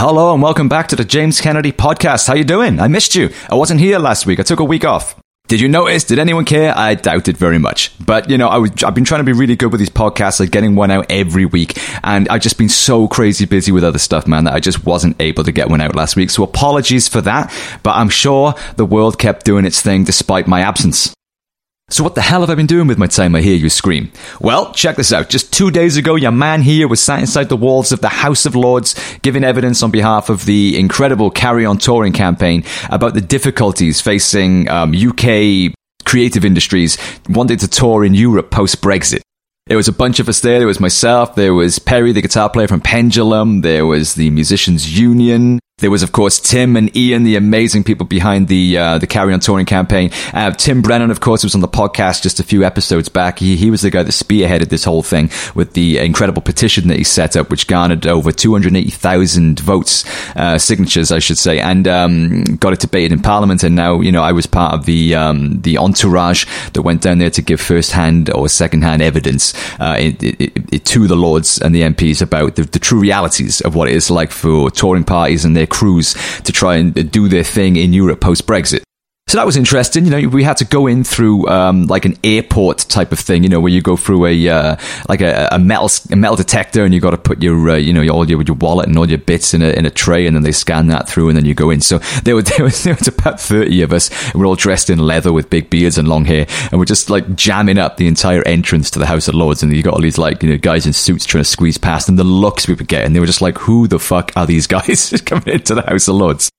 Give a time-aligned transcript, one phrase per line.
[0.00, 2.28] Hello and welcome back to the James Kennedy podcast.
[2.28, 2.78] How you doing?
[2.78, 3.30] I missed you.
[3.50, 4.38] I wasn't here last week.
[4.38, 5.16] I took a week off.
[5.48, 6.04] Did you notice?
[6.04, 6.72] Did anyone care?
[6.78, 7.90] I doubt it very much.
[8.06, 10.38] But you know, I was, I've been trying to be really good with these podcasts,
[10.38, 13.98] like getting one out every week, and I've just been so crazy busy with other
[13.98, 16.30] stuff, man, that I just wasn't able to get one out last week.
[16.30, 17.52] So apologies for that,
[17.82, 21.12] but I'm sure the world kept doing its thing despite my absence.
[21.90, 24.12] So what the hell have I been doing with my time, I hear you scream?
[24.40, 25.30] Well, check this out.
[25.30, 28.44] Just two days ago, your man here was sat inside the walls of the House
[28.44, 33.22] of Lords, giving evidence on behalf of the incredible Carry On Touring campaign about the
[33.22, 35.72] difficulties facing um, UK
[36.04, 36.98] creative industries
[37.30, 39.20] wanting to tour in Europe post-Brexit.
[39.66, 40.58] There was a bunch of us there.
[40.58, 41.34] There was myself.
[41.34, 43.62] There was Perry, the guitar player from Pendulum.
[43.62, 45.58] There was the Musicians Union.
[45.78, 49.32] There was, of course, Tim and Ian, the amazing people behind the uh, the Carry
[49.32, 50.10] On Touring campaign.
[50.34, 53.38] Uh, Tim Brennan, of course, was on the podcast just a few episodes back.
[53.38, 56.96] He, he was the guy that spearheaded this whole thing with the incredible petition that
[56.96, 60.04] he set up, which garnered over 280,000 votes,
[60.34, 63.62] uh, signatures, I should say, and um, got it debated in Parliament.
[63.62, 67.18] And now, you know, I was part of the um, the entourage that went down
[67.18, 71.72] there to give first-hand or second-hand evidence uh, it, it, it, to the Lords and
[71.72, 75.44] the MPs about the, the true realities of what it is like for touring parties
[75.44, 78.82] and their crews to try and do their thing in Europe post Brexit.
[79.28, 80.06] So that was interesting.
[80.06, 83.42] You know, we had to go in through um, like an airport type of thing.
[83.42, 84.76] You know, where you go through a uh,
[85.06, 87.92] like a, a, metal a metal detector, and you got to put your uh, you
[87.92, 90.34] know all your your wallet and all your bits in a in a tray, and
[90.34, 91.82] then they scan that through, and then you go in.
[91.82, 94.88] So there were there was, there was about thirty of us, and we're all dressed
[94.88, 98.08] in leather with big beards and long hair, and we're just like jamming up the
[98.08, 100.56] entire entrance to the House of Lords, and you got all these like you know
[100.56, 103.26] guys in suits trying to squeeze past, and the looks we were getting, they were
[103.26, 106.50] just like, who the fuck are these guys coming into the House of Lords?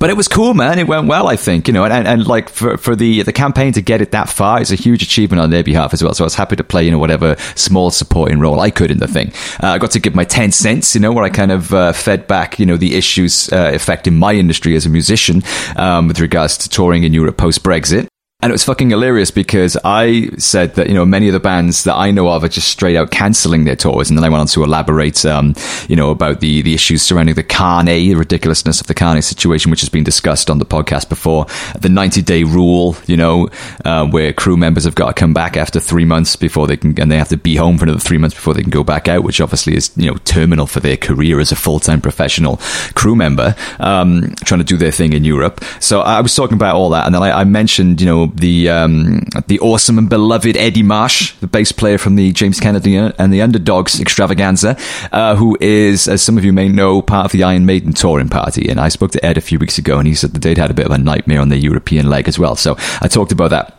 [0.00, 0.78] But it was cool, man.
[0.78, 3.74] It went well, I think, you know, and, and, like for, for the, the campaign
[3.74, 6.14] to get it that far is a huge achievement on their behalf as well.
[6.14, 8.98] So I was happy to play, you know, whatever small supporting role I could in
[8.98, 9.30] the thing.
[9.62, 11.92] Uh, I got to give my 10 cents, you know, where I kind of uh,
[11.92, 15.42] fed back, you know, the issues uh, affecting my industry as a musician
[15.76, 18.08] um, with regards to touring in Europe post Brexit.
[18.42, 21.84] And it was fucking hilarious because I said that, you know, many of the bands
[21.84, 24.08] that I know of are just straight out cancelling their tours.
[24.08, 25.54] And then I went on to elaborate, um,
[25.88, 29.70] you know, about the, the issues surrounding the Carnet, the ridiculousness of the Carnet situation,
[29.70, 31.44] which has been discussed on the podcast before.
[31.78, 33.50] The 90 day rule, you know,
[33.84, 36.98] uh, where crew members have got to come back after three months before they can,
[36.98, 39.06] and they have to be home for another three months before they can go back
[39.06, 42.56] out, which obviously is, you know, terminal for their career as a full time professional
[42.94, 45.62] crew member, um, trying to do their thing in Europe.
[45.78, 47.04] So I was talking about all that.
[47.04, 51.34] And then I, I mentioned, you know, the um, the awesome and beloved Eddie Marsh,
[51.36, 54.76] the bass player from the James Kennedy and the Underdogs extravaganza,
[55.12, 58.28] uh, who is, as some of you may know, part of the Iron Maiden touring
[58.28, 58.68] party.
[58.68, 60.70] And I spoke to Ed a few weeks ago, and he said that they'd had
[60.70, 62.56] a bit of a nightmare on their European leg as well.
[62.56, 63.76] So I talked about that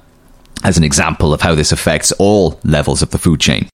[0.63, 3.67] as an example of how this affects all levels of the food chain.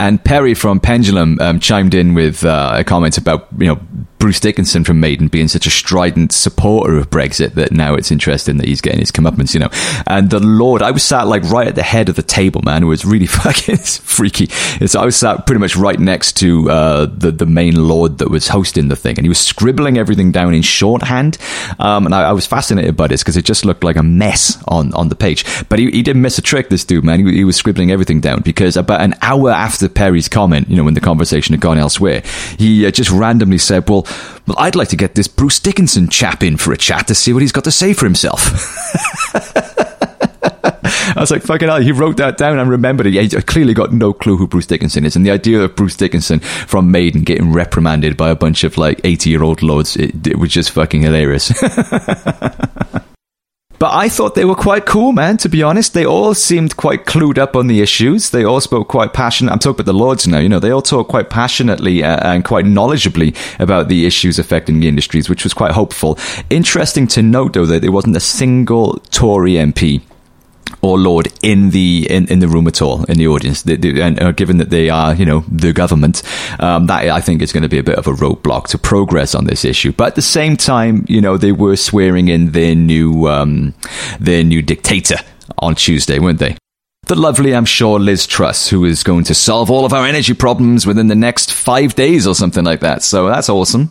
[0.00, 3.80] And Perry from Pendulum um, chimed in with uh, a comment about you know
[4.18, 8.56] Bruce Dickinson from Maiden being such a strident supporter of Brexit that now it's interesting
[8.58, 9.70] that he's getting his comeuppance, you know.
[10.06, 12.82] And the Lord, I was sat like right at the head of the table, man.
[12.82, 14.48] It was really fucking freaky.
[14.80, 18.28] It's, I was sat pretty much right next to uh, the the main Lord that
[18.28, 21.38] was hosting the thing, and he was scribbling everything down in shorthand.
[21.78, 24.62] Um, and I, I, was fascinated by this because it just looked like a mess
[24.66, 25.44] on on the page.
[25.68, 27.24] But he, he didn't miss a trick, this dude, man.
[27.24, 30.84] He, he was scribbling everything down because about an hour after Perry's comment, you know,
[30.84, 32.22] when the conversation had gone elsewhere,
[32.58, 34.07] he uh, just randomly said, "Well."
[34.46, 37.32] Well, I'd like to get this Bruce Dickinson chap in for a chat to see
[37.32, 38.48] what he's got to say for himself.
[41.16, 43.12] I was like, fucking hell, he wrote that down and remembered it.
[43.12, 45.16] He clearly got no clue who Bruce Dickinson is.
[45.16, 49.00] And the idea of Bruce Dickinson from Maiden getting reprimanded by a bunch of like
[49.04, 51.52] 80 year old lords, it, it was just fucking hilarious.
[53.78, 55.94] But I thought they were quite cool, man, to be honest.
[55.94, 58.30] They all seemed quite clued up on the issues.
[58.30, 59.52] They all spoke quite passionate.
[59.52, 62.44] I'm talking about the Lords now, you know, they all talk quite passionately uh, and
[62.44, 66.18] quite knowledgeably about the issues affecting the industries, which was quite hopeful.
[66.50, 70.02] Interesting to note, though, that there wasn't a single Tory MP
[70.80, 73.64] or Lord in the in, in the room at all in the audience.
[73.64, 76.22] And uh, given that they are, you know, the government,
[76.60, 79.34] um, that I think is going to be a bit of a roadblock to progress
[79.34, 79.92] on this issue.
[79.92, 83.74] But at the same time, you know, they were swearing in their new um,
[84.20, 85.18] their new dictator
[85.58, 86.56] on Tuesday, weren't they?
[87.06, 90.34] The lovely, I'm sure, Liz Truss, who is going to solve all of our energy
[90.34, 93.02] problems within the next five days or something like that.
[93.02, 93.90] So that's awesome.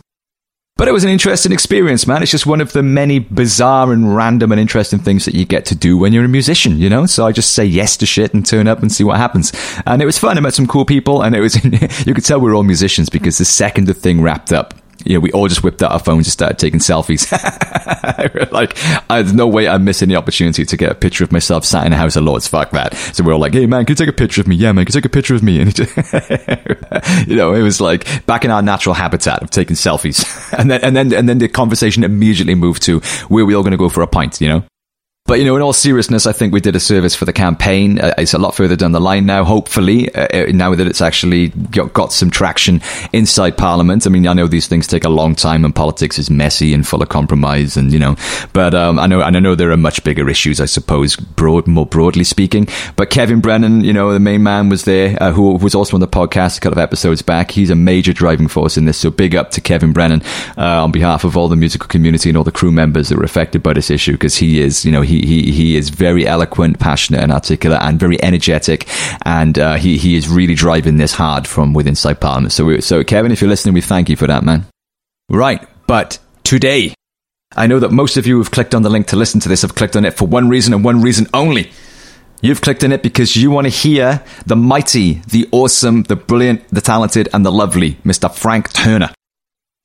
[0.78, 2.22] But it was an interesting experience, man.
[2.22, 5.64] It's just one of the many bizarre and random and interesting things that you get
[5.66, 7.04] to do when you're a musician, you know?
[7.04, 9.52] So I just say yes to shit and turn up and see what happens.
[9.86, 10.38] And it was fun.
[10.38, 11.56] I met some cool people and it was,
[12.06, 14.72] you could tell we are all musicians because the second the thing wrapped up,
[15.08, 17.32] you know, we all just whipped out our phones and started taking selfies.
[18.52, 18.76] like,
[19.08, 21.94] there's no way I'm missing the opportunity to get a picture of myself sat in
[21.94, 22.46] a House of Lords.
[22.46, 22.94] Fuck that.
[22.94, 24.56] So we're all like, hey man, can you take a picture of me?
[24.56, 25.58] Yeah, man, can you take a picture of me?
[25.68, 25.76] And
[27.26, 30.24] you know, it was like back in our natural habitat of taking selfies.
[30.56, 33.72] and then, and then, and then the conversation immediately moved to where we all going
[33.72, 34.62] to go for a pint, you know?
[35.28, 37.98] But, you know, in all seriousness, I think we did a service for the campaign.
[37.98, 41.02] Uh, it's a lot further down the line now, hopefully, uh, uh, now that it's
[41.02, 42.80] actually got, got, some traction
[43.12, 44.06] inside Parliament.
[44.06, 46.86] I mean, I know these things take a long time and politics is messy and
[46.86, 48.16] full of compromise and, you know,
[48.54, 51.66] but um, I know, and I know there are much bigger issues, I suppose, broad,
[51.66, 52.66] more broadly speaking.
[52.96, 56.00] But Kevin Brennan, you know, the main man was there, uh, who was also on
[56.00, 57.50] the podcast a couple of episodes back.
[57.50, 58.96] He's a major driving force in this.
[58.96, 60.22] So big up to Kevin Brennan
[60.56, 63.24] uh, on behalf of all the musical community and all the crew members that were
[63.24, 66.78] affected by this issue because he is, you know, he he he is very eloquent,
[66.78, 68.88] passionate, and articulate, and very energetic.
[69.24, 72.52] And uh, he he is really driving this hard from within inside Parliament.
[72.52, 74.66] So so Kevin, if you're listening, we thank you for that, man.
[75.28, 76.94] Right, but today.
[77.56, 79.62] I know that most of you who've clicked on the link to listen to this
[79.62, 81.70] have clicked on it for one reason and one reason only.
[82.42, 86.68] You've clicked on it because you want to hear the mighty, the awesome, the brilliant,
[86.68, 88.32] the talented, and the lovely Mr.
[88.32, 89.10] Frank Turner.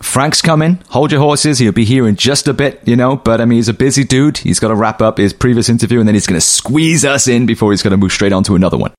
[0.01, 0.83] Frank's coming.
[0.89, 1.59] Hold your horses.
[1.59, 3.15] He'll be here in just a bit, you know.
[3.15, 4.37] But I mean, he's a busy dude.
[4.37, 7.27] He's got to wrap up his previous interview and then he's going to squeeze us
[7.27, 8.93] in before he's going to move straight on to another one.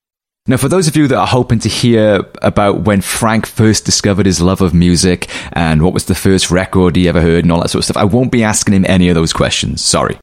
[0.47, 4.27] Now, for those of you that are hoping to hear about when Frank first discovered
[4.27, 7.61] his love of music and what was the first record he ever heard and all
[7.61, 9.83] that sort of stuff, I won't be asking him any of those questions.
[9.83, 10.19] Sorry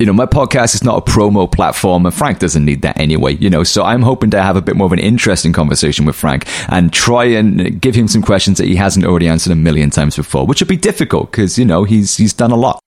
[0.00, 3.36] you know, my podcast is not a promo platform, and Frank doesn't need that anyway,
[3.36, 3.62] you know.
[3.62, 6.92] So I'm hoping to have a bit more of an interesting conversation with Frank and
[6.92, 10.46] try and give him some questions that he hasn't already answered a million times before,
[10.46, 12.83] which would be difficult because, you know, he's, he's done a lot.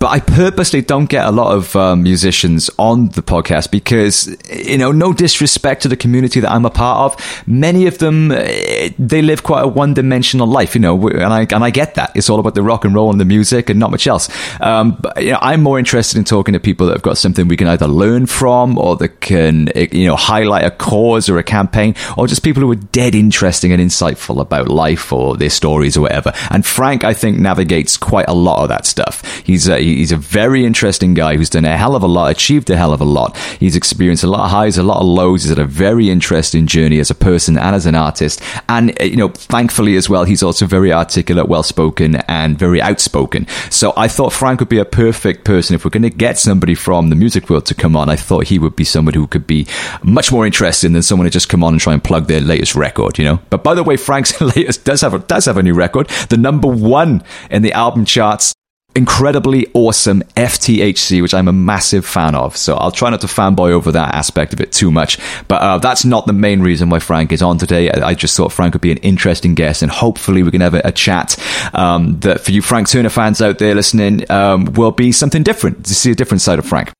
[0.00, 4.78] But I purposely don't get a lot of um, musicians on the podcast because, you
[4.78, 7.42] know, no disrespect to the community that I'm a part of.
[7.46, 11.42] Many of them, eh, they live quite a one dimensional life, you know, and I,
[11.42, 12.12] and I get that.
[12.14, 14.30] It's all about the rock and roll and the music and not much else.
[14.62, 17.46] Um, but, you know, I'm more interested in talking to people that have got something
[17.46, 21.36] we can either learn from or that can, eh, you know, highlight a cause or
[21.36, 25.50] a campaign or just people who are dead interesting and insightful about life or their
[25.50, 26.32] stories or whatever.
[26.48, 29.42] And Frank, I think, navigates quite a lot of that stuff.
[29.44, 32.70] He's, uh, he's a very interesting guy who's done a hell of a lot, achieved
[32.70, 33.36] a hell of a lot.
[33.58, 35.42] He's experienced a lot of highs, a lot of lows.
[35.42, 38.40] He's had a very interesting journey as a person and as an artist.
[38.68, 42.80] And, uh, you know, thankfully as well, he's also very articulate, well spoken, and very
[42.80, 43.46] outspoken.
[43.70, 45.74] So I thought Frank would be a perfect person.
[45.74, 48.46] If we're going to get somebody from the music world to come on, I thought
[48.46, 49.66] he would be somebody who could be
[50.02, 52.74] much more interesting than someone to just come on and try and plug their latest
[52.74, 53.40] record, you know?
[53.50, 56.36] But by the way, Frank's latest does have a, does have a new record, the
[56.36, 58.54] number one in the album charts
[58.94, 62.56] incredibly awesome FTHC, which I'm a massive fan of.
[62.56, 65.18] So I'll try not to fanboy over that aspect of it too much.
[65.48, 67.90] But uh, that's not the main reason why Frank is on today.
[67.90, 70.82] I, just thought Frank would be an interesting guest, and hopefully we can have a,
[70.84, 71.38] a chat
[71.72, 75.86] um, that for you Frank Turner fans out there listening um, will be something different
[75.86, 76.92] to see a different side of Frank.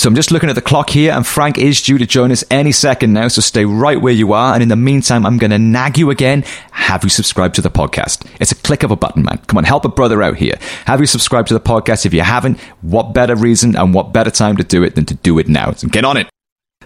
[0.00, 2.42] So I'm just looking at the clock here, and Frank is due to join us
[2.50, 3.28] any second now.
[3.28, 4.54] So stay right where you are.
[4.54, 6.42] And in the meantime, I'm going to nag you again.
[6.70, 8.26] Have you subscribed to the podcast?
[8.40, 9.36] It's a click of a button, man.
[9.46, 10.54] Come on, help a brother out here.
[10.86, 12.06] Have you subscribed to the podcast?
[12.06, 15.14] If you haven't, what better reason and what better time to do it than to
[15.16, 15.72] do it now?
[15.72, 16.30] So get on it.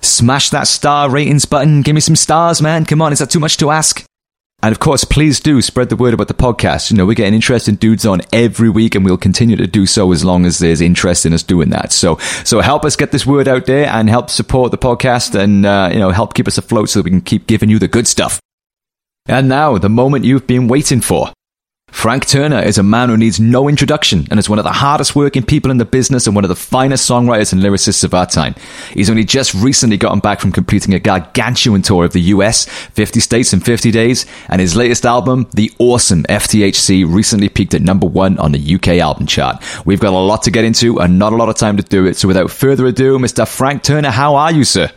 [0.01, 1.83] Smash that star ratings button.
[1.83, 2.85] Give me some stars, man.
[2.85, 4.05] Come on, is that too much to ask?
[4.65, 6.91] And of course, please do spread the word about the podcast.
[6.91, 10.11] You know, we're getting interesting dudes on every week and we'll continue to do so
[10.11, 11.93] as long as there's interest in us doing that.
[11.93, 15.67] So, so help us get this word out there and help support the podcast and,
[15.67, 17.89] uh, you know, help keep us afloat so that we can keep giving you the
[17.89, 18.41] good stuff.
[19.27, 21.31] And now, the moment you've been waiting for.
[21.95, 25.17] Frank Turner is a man who needs no introduction and is one of the hardest
[25.17, 28.27] working people in the business and one of the finest songwriters and lyricists of our
[28.27, 28.55] time.
[28.93, 33.21] He's only just recently gotten back from completing a gargantuan tour of the US, 50
[33.21, 38.07] states in 50 days, and his latest album, the awesome FTHC, recently peaked at number
[38.07, 39.63] one on the UK album chart.
[39.87, 42.05] We've got a lot to get into and not a lot of time to do
[42.05, 43.49] it, so without further ado, Mr.
[43.49, 44.91] Frank Turner, how are you, sir?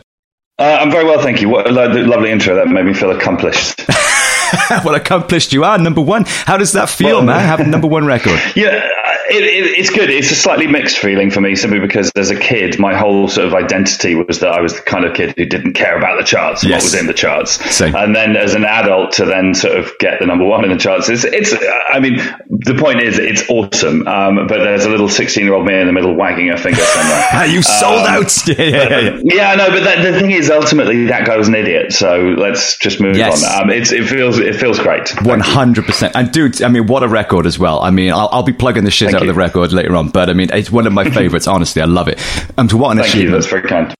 [0.58, 1.48] Uh, I'm very well, thank you.
[1.48, 3.80] What a lovely intro that made me feel accomplished.
[4.84, 6.24] well accomplished you are, number one.
[6.26, 7.40] How does that feel, well, man?
[7.46, 8.38] Having number one record.
[8.56, 8.88] Yeah,
[9.28, 10.10] it, it, it's good.
[10.10, 13.46] It's a slightly mixed feeling for me, simply because as a kid, my whole sort
[13.46, 16.24] of identity was that I was the kind of kid who didn't care about the
[16.24, 16.82] charts and yes.
[16.82, 17.52] what was in the charts.
[17.74, 17.94] Same.
[17.94, 20.78] And then as an adult, to then sort of get the number one in the
[20.78, 21.54] charts, it's, it's
[21.90, 22.16] I mean,
[22.48, 24.06] the point is, it's awesome.
[24.08, 26.80] Um, but there's a little 16 year old me in the middle wagging her finger
[26.80, 27.46] somewhere.
[27.46, 28.28] you sold um, out.
[28.48, 29.20] Yeah, yeah, yeah.
[29.24, 31.92] yeah, no, but that, the thing is, ultimately, that guy was an idiot.
[31.92, 33.44] So let's just move yes.
[33.44, 33.64] on.
[33.64, 35.04] Um, it feels, it feels great.
[35.06, 36.12] 100%.
[36.14, 37.80] And dude, I mean, what a record as well.
[37.80, 39.30] I mean, I'll, I'll be plugging the shit Thank out you.
[39.30, 41.46] of the record later on, but I mean, it's one of my favorites.
[41.46, 42.18] Honestly, I love it.
[42.58, 43.30] Um, to what an Thank achievement.
[43.30, 43.94] You, that's very kind.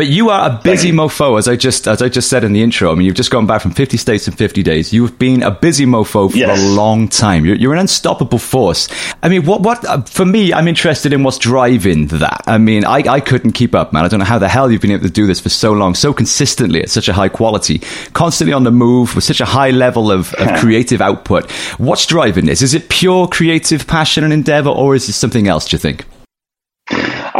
[0.00, 2.62] But you are a busy mofo, as I just as I just said in the
[2.62, 2.90] intro.
[2.90, 4.94] I mean, you've just gone back from 50 states in 50 days.
[4.94, 6.58] You've been a busy mofo for yes.
[6.58, 7.44] a long time.
[7.44, 8.88] You're, you're, an unstoppable force.
[9.22, 10.54] I mean, what what uh, for me?
[10.54, 12.44] I'm interested in what's driving that.
[12.46, 14.06] I mean, I, I couldn't keep up, man.
[14.06, 15.94] I don't know how the hell you've been able to do this for so long,
[15.94, 17.80] so consistently at such a high quality,
[18.14, 21.50] constantly on the move with such a high level of, of creative output.
[21.76, 22.62] What's driving this?
[22.62, 25.68] Is it pure creative passion and endeavor, or is it something else?
[25.68, 26.06] Do you think?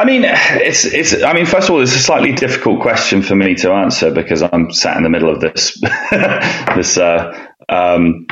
[0.01, 1.23] I mean, it's it's.
[1.23, 4.41] I mean, first of all, it's a slightly difficult question for me to answer because
[4.41, 5.79] I'm sat in the middle of this
[6.75, 8.27] this uh, um,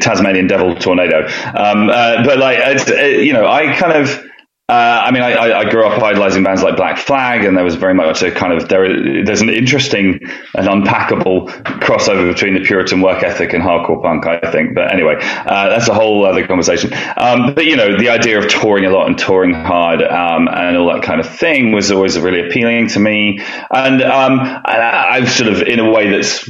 [0.00, 1.26] Tasmanian devil tornado.
[1.26, 4.24] Um, uh, but like, uh, you know, I kind of
[4.68, 7.74] uh, I mean, I, I, grew up idolizing bands like Black Flag, and there was
[7.74, 9.24] very much a kind of there.
[9.24, 10.20] There's an interesting
[10.54, 11.48] and unpackable
[11.80, 14.74] crossover between the Puritan work ethic and hardcore punk, I think.
[14.74, 16.92] But anyway, uh, that's a whole other conversation.
[16.94, 20.76] Um, but you know, the idea of touring a lot and touring hard um, and
[20.76, 23.40] all that kind of thing was always really appealing to me.
[23.68, 26.48] And um, I, I've sort of, in a way that's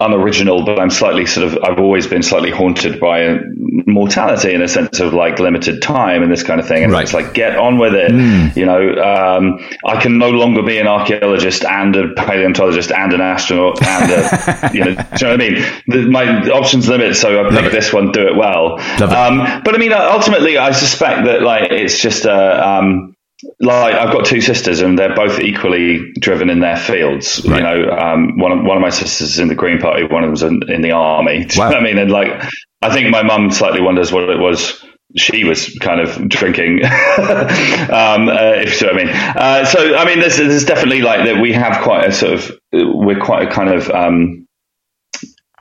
[0.00, 3.38] unoriginal, but I'm slightly sort of I've always been slightly haunted by
[3.86, 6.84] mortality in a sense of like limited time and this kind of thing.
[6.84, 7.02] And right.
[7.02, 8.10] it's like get on with it.
[8.10, 8.56] Mm.
[8.56, 13.20] You know, um, I can no longer be an archaeologist and a paleontologist and an
[13.20, 15.64] astronaut and a, you know, do you know what I mean?
[15.86, 18.78] The, my options limit, so I pick this one, do it well.
[18.78, 22.68] Um, but I mean, ultimately, I suspect that like it's just a.
[22.68, 23.16] Um,
[23.60, 27.44] like I've got two sisters and they're both equally driven in their fields.
[27.46, 27.56] Right.
[27.56, 30.24] You know, um, one of one of my sisters is in the Green Party, one
[30.24, 31.46] of them's in, in the army.
[31.56, 31.72] Wow.
[31.72, 31.98] I mean?
[31.98, 32.28] And like,
[32.80, 34.82] I think my mum slightly wonders what it was
[35.16, 39.08] she was kind of drinking, um, uh, if you know what I mean.
[39.08, 41.40] Uh, so, I mean, there's, there's definitely like that.
[41.40, 44.39] We have quite a sort of, we're quite a kind of um,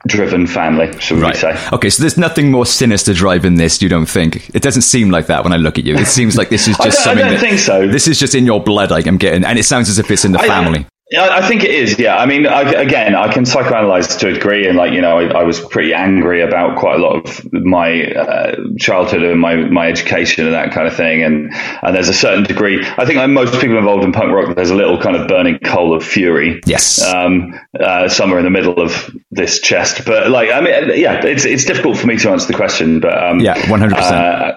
[0.08, 1.34] driven family, should right.
[1.34, 1.70] we say.
[1.74, 4.50] Okay, so there's nothing more sinister driving this, you don't think?
[4.56, 5.96] It doesn't seem like that when I look at you.
[5.96, 7.26] It seems like this is just I something.
[7.26, 7.88] I don't think so.
[7.88, 10.26] This is just in your blood, like I'm getting, and it sounds as if it's
[10.26, 10.86] in the I, family.
[11.18, 11.98] I think it is.
[11.98, 12.18] Yeah.
[12.18, 15.40] I mean, I, again, I can psychoanalyze to a degree, and like you know, I,
[15.40, 19.88] I was pretty angry about quite a lot of my uh, childhood and my my
[19.88, 21.24] education and that kind of thing.
[21.24, 22.86] And and there's a certain degree.
[22.86, 25.58] I think like most people involved in punk rock, there's a little kind of burning
[25.60, 26.62] coal of fury.
[26.66, 27.04] Yes.
[27.04, 31.46] Um, uh, somewhere in the middle of this chest, but like, I mean, yeah, it's
[31.46, 34.54] it's difficult for me to answer the question, but um, yeah, one hundred percent uh,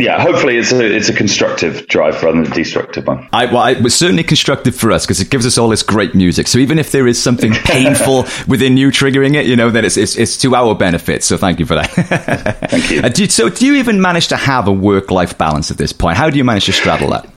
[0.00, 3.28] yeah, hopefully it's a it's a constructive drive rather than a destructive one.
[3.32, 6.14] I, well, it was certainly constructive for us because it gives us all this great
[6.14, 6.46] music.
[6.46, 9.96] So even if there is something painful within you triggering it, you know, then it's
[9.96, 11.24] it's, it's to our benefit.
[11.24, 11.90] So thank you for that.
[12.70, 13.02] thank you.
[13.02, 13.28] Uh, do.
[13.28, 16.16] So do you even manage to have a work life balance at this point?
[16.16, 17.28] How do you manage to straddle that?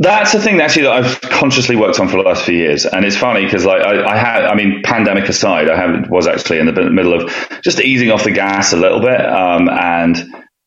[0.00, 3.04] That's the thing actually that I've consciously worked on for the last few years, and
[3.04, 6.58] it's funny because like I, I, had, I mean, pandemic aside, I have, was actually
[6.58, 7.30] in the middle of
[7.60, 10.16] just easing off the gas a little bit, um, and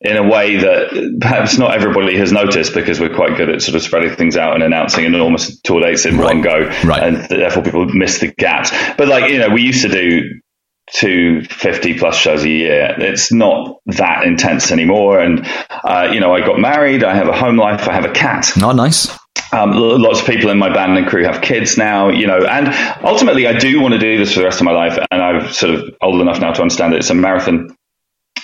[0.04, 3.76] in a way that perhaps not everybody has noticed because we're quite good at sort
[3.76, 6.36] of spreading things out and announcing enormous tour dates in right.
[6.36, 7.04] one go, right.
[7.04, 8.72] and therefore people miss the gaps.
[8.98, 10.42] But like you know, we used to do
[10.92, 12.96] 250 plus shows a year.
[12.98, 15.20] It's not that intense anymore.
[15.20, 17.04] And, uh, you know, I got married.
[17.04, 17.88] I have a home life.
[17.88, 18.52] I have a cat.
[18.58, 19.10] Not nice.
[19.54, 22.70] Um, lots of people in my band and crew have kids now, you know, and
[23.06, 24.98] ultimately I do want to do this for the rest of my life.
[25.12, 27.76] And I'm sort of old enough now to understand that it's a marathon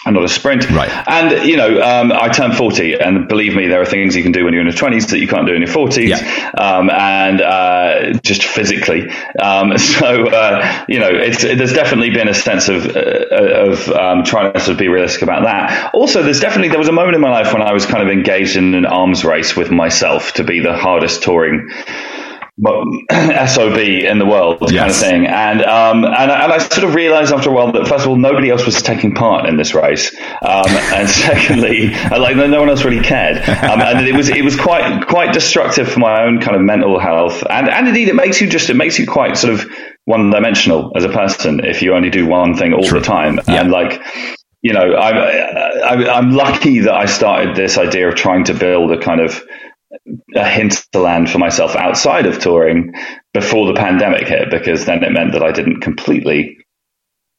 [0.10, 0.70] and not a sprint.
[0.70, 0.90] Right.
[1.08, 4.32] And, you know, um, I turned 40, and believe me, there are things you can
[4.32, 6.52] do when you're in your 20s that you can't do in your 40s, yeah.
[6.58, 9.10] um, and uh, just physically.
[9.42, 14.24] Um, so, uh, you know, it's, there's definitely been a sense of, uh, of um,
[14.24, 15.94] trying to sort of be realistic about that.
[15.94, 18.10] Also, there's definitely, there was a moment in my life when I was kind of
[18.10, 21.70] engaged in an arms race with myself to be the hardest touring
[22.62, 24.80] SOB in the world yes.
[24.80, 25.26] kind of thing.
[25.28, 28.16] And, um, and, and I sort of realized after a while that first of all,
[28.18, 30.14] nobody else was taking part in this race.
[30.16, 33.38] Um, and secondly, like no one else really cared.
[33.38, 37.00] Um, and it was, it was quite, quite destructive for my own kind of mental
[37.00, 37.44] health.
[37.50, 39.66] And, and indeed it makes you just, it makes you quite sort of
[40.06, 43.00] one dimensional as a person if you only do one thing all True.
[43.00, 43.40] the time.
[43.48, 43.62] Yeah.
[43.62, 44.02] And like,
[44.62, 49.00] you know, I'm, I'm lucky that I started this idea of trying to build a
[49.00, 49.42] kind of,
[50.36, 52.94] a hinterland for myself outside of touring
[53.34, 56.58] before the pandemic hit because then it meant that I didn't completely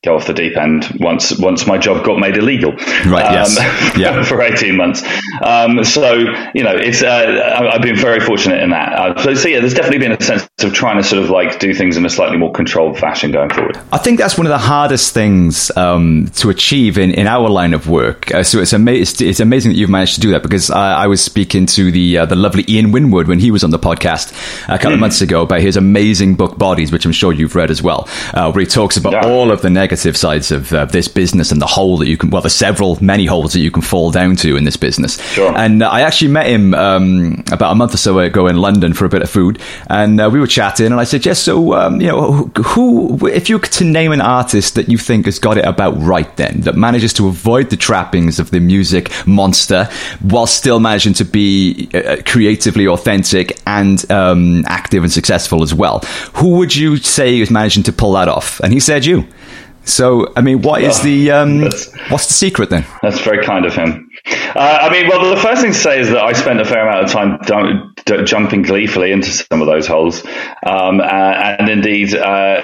[0.03, 2.73] go off the deep end once once my job got made illegal.
[2.73, 3.25] Right.
[3.25, 3.81] Um, yes.
[4.01, 4.23] Yeah.
[4.23, 5.03] for eighteen months.
[5.43, 6.15] Um, so
[6.55, 8.93] you know, it's uh, I've been very fortunate in that.
[8.93, 11.59] Uh, so, so, yeah, there's definitely been a sense of trying to sort of like
[11.59, 13.79] do things in a slightly more controlled fashion going forward.
[13.93, 17.75] I think that's one of the hardest things um, to achieve in, in our line
[17.75, 18.33] of work.
[18.33, 21.05] Uh, so it's, ama- it's, it's amazing that you've managed to do that because I,
[21.05, 23.79] I was speaking to the uh, the lovely Ian Winwood when he was on the
[23.79, 24.33] podcast
[24.65, 24.95] a couple mm.
[24.95, 28.09] of months ago about his amazing book Bodies, which I'm sure you've read as well,
[28.33, 29.27] uh, where he talks about yeah.
[29.27, 32.17] all of the negative negative sides of uh, this business and the hole that you
[32.17, 35.21] can, well, there's several, many holes that you can fall down to in this business.
[35.33, 35.53] Sure.
[35.57, 38.95] And uh, I actually met him um, about a month or so ago in London
[38.95, 41.75] for a bit of food, and uh, we were chatting, and I said, "Yes, so
[41.75, 45.41] um, you know, who, if you were to name an artist that you think has
[45.41, 49.89] got it about right, then that manages to avoid the trappings of the music monster
[50.21, 55.99] while still managing to be uh, creatively authentic and um, active and successful as well,
[56.35, 59.27] who would you say is managing to pull that off?" And he said, "You."
[59.85, 62.87] So, I mean, what is the um, what's the secret then?
[63.03, 64.11] That's very kind of him.
[64.55, 66.87] Uh, I mean, well, the first thing to say is that I spent a fair
[66.87, 70.25] amount of time d- jumping gleefully into some of those holes,
[70.67, 72.63] um, uh, and indeed, uh,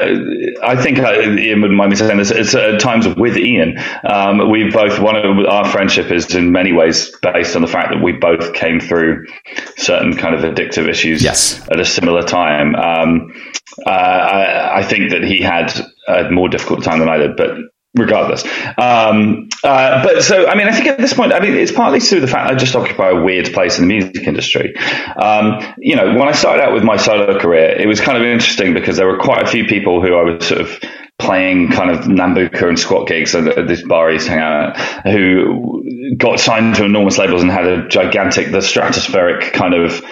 [0.62, 2.30] I think uh, Ian wouldn't mind me saying this.
[2.30, 3.78] It's at times with Ian.
[4.04, 7.92] Um, we both one of our friendship is in many ways based on the fact
[7.92, 9.26] that we both came through
[9.76, 11.66] certain kind of addictive issues yes.
[11.70, 12.74] at a similar time.
[12.74, 13.32] Um,
[13.84, 15.72] uh, I, I, think that he had
[16.08, 17.56] a more difficult time than I did, but
[17.96, 18.44] regardless.
[18.78, 22.00] Um, uh, but so, I mean, I think at this point, I mean, it's partly
[22.00, 24.76] through the fact I just occupy a weird place in the music industry.
[25.16, 28.24] Um, you know, when I started out with my solo career, it was kind of
[28.24, 30.78] interesting because there were quite a few people who I was sort of
[31.18, 34.76] playing kind of Nambucca and squat gigs at this bar I used to hang out
[34.76, 40.04] at, who got signed to enormous labels and had a gigantic, the stratospheric kind of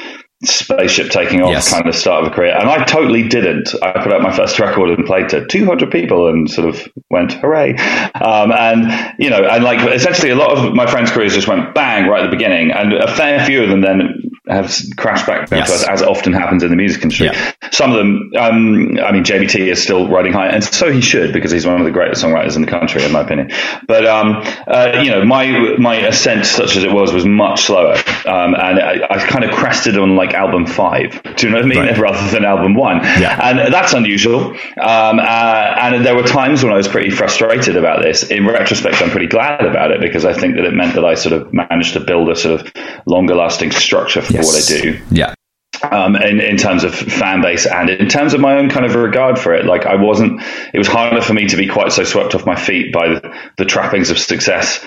[0.47, 1.73] spaceship taking off yes.
[1.73, 2.57] kind of start of a career.
[2.57, 3.75] And I totally didn't.
[3.83, 7.33] I put out my first record and played to 200 people and sort of went,
[7.33, 7.75] hooray.
[8.15, 11.75] Um, and, you know, and like essentially a lot of my friends' careers just went
[11.75, 12.71] bang right at the beginning.
[12.71, 15.69] And a fair few of them then have crashed back yes.
[15.69, 17.27] to us, as often happens in the music industry.
[17.27, 17.53] Yeah.
[17.71, 21.01] Some of them, um, I mean, Jamie T is still riding high, and so he
[21.01, 23.51] should because he's one of the greatest songwriters in the country, in my opinion.
[23.87, 27.95] But um, uh, you know, my my ascent, such as it was, was much slower,
[28.27, 31.23] um, and I, I, kind of crested on like album five.
[31.37, 31.79] Do you know what I mean?
[31.79, 31.99] Right.
[32.05, 33.39] Rather than album one, yeah.
[33.43, 34.51] and that's unusual.
[34.51, 38.25] Um, uh, and there were times when I was pretty frustrated about this.
[38.31, 41.15] In retrospect, I'm pretty glad about it because I think that it meant that I
[41.15, 42.73] sort of managed to build a sort of
[43.07, 44.47] longer lasting structure for yes.
[44.47, 45.01] what I do.
[45.11, 45.35] Yeah.
[45.83, 48.95] Um, in, in terms of fan base and in terms of my own kind of
[48.95, 49.67] regard for it.
[49.67, 50.41] Like I wasn't,
[50.73, 53.37] it was harder for me to be quite so swept off my feet by the,
[53.59, 54.83] the trappings of success,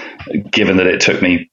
[0.50, 1.50] given that it took me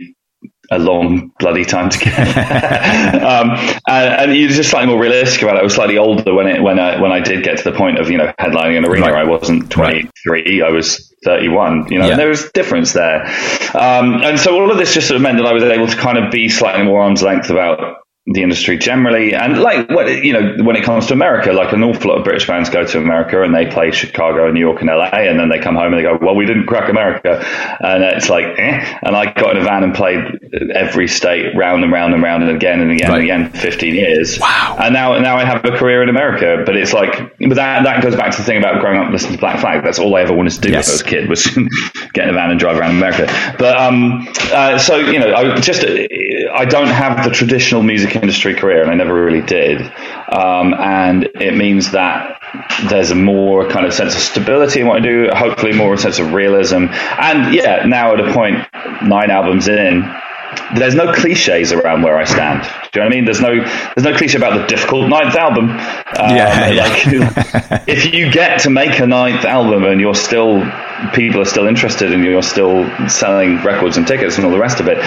[0.70, 2.14] a long bloody time to get.
[3.22, 3.50] um,
[3.86, 5.60] and, and, you're just slightly more realistic about it.
[5.60, 7.98] I was slightly older when it when I when I did get to the point
[7.98, 9.06] of you know headlining an arena.
[9.06, 9.26] Right.
[9.26, 10.10] I wasn't 23.
[10.30, 10.62] Right.
[10.62, 11.90] I was 31.
[11.90, 12.16] You know, yeah.
[12.16, 13.24] there was difference there.
[13.74, 15.96] Um, and so all of this just sort of meant that I was able to
[15.96, 20.32] kind of be slightly more arm's length about the industry generally, and like what you
[20.32, 22.98] know, when it comes to America, like an awful lot of British bands go to
[22.98, 25.92] America and they play Chicago and New York and LA, and then they come home
[25.92, 27.44] and they go, "Well, we didn't crack America,"
[27.80, 28.98] and it's like, eh.
[29.02, 30.24] And I got in a van and played
[30.74, 33.20] every state round and round and round and again and again right.
[33.20, 34.40] and again, for fifteen years.
[34.40, 34.78] Wow!
[34.80, 38.02] And now, now I have a career in America, but it's like, but that that
[38.02, 39.84] goes back to the thing about growing up listening to Black Flag.
[39.84, 40.90] That's all I ever wanted to do yes.
[40.90, 41.46] was a kid was
[42.14, 43.26] get in a van and drive around America.
[43.58, 48.54] But um, uh, so you know, I just I don't have the traditional music industry
[48.54, 49.80] career, and I never really did.
[49.80, 52.40] Um, and it means that
[52.88, 55.98] there's a more kind of sense of stability in what I do, hopefully more a
[55.98, 56.86] sense of realism.
[56.88, 58.66] And yeah, now at a point,
[59.02, 60.02] nine albums in,
[60.76, 62.62] there's no cliches around where I stand.
[62.62, 63.24] Do you know what I mean?
[63.24, 65.70] There's no there's no cliche about the difficult ninth album.
[65.70, 65.78] Um,
[66.36, 66.82] yeah, yeah.
[66.84, 70.60] Like, if you get to make a ninth album and you're still
[71.12, 74.80] people are still interested and you're still selling records and tickets and all the rest
[74.80, 74.98] of it,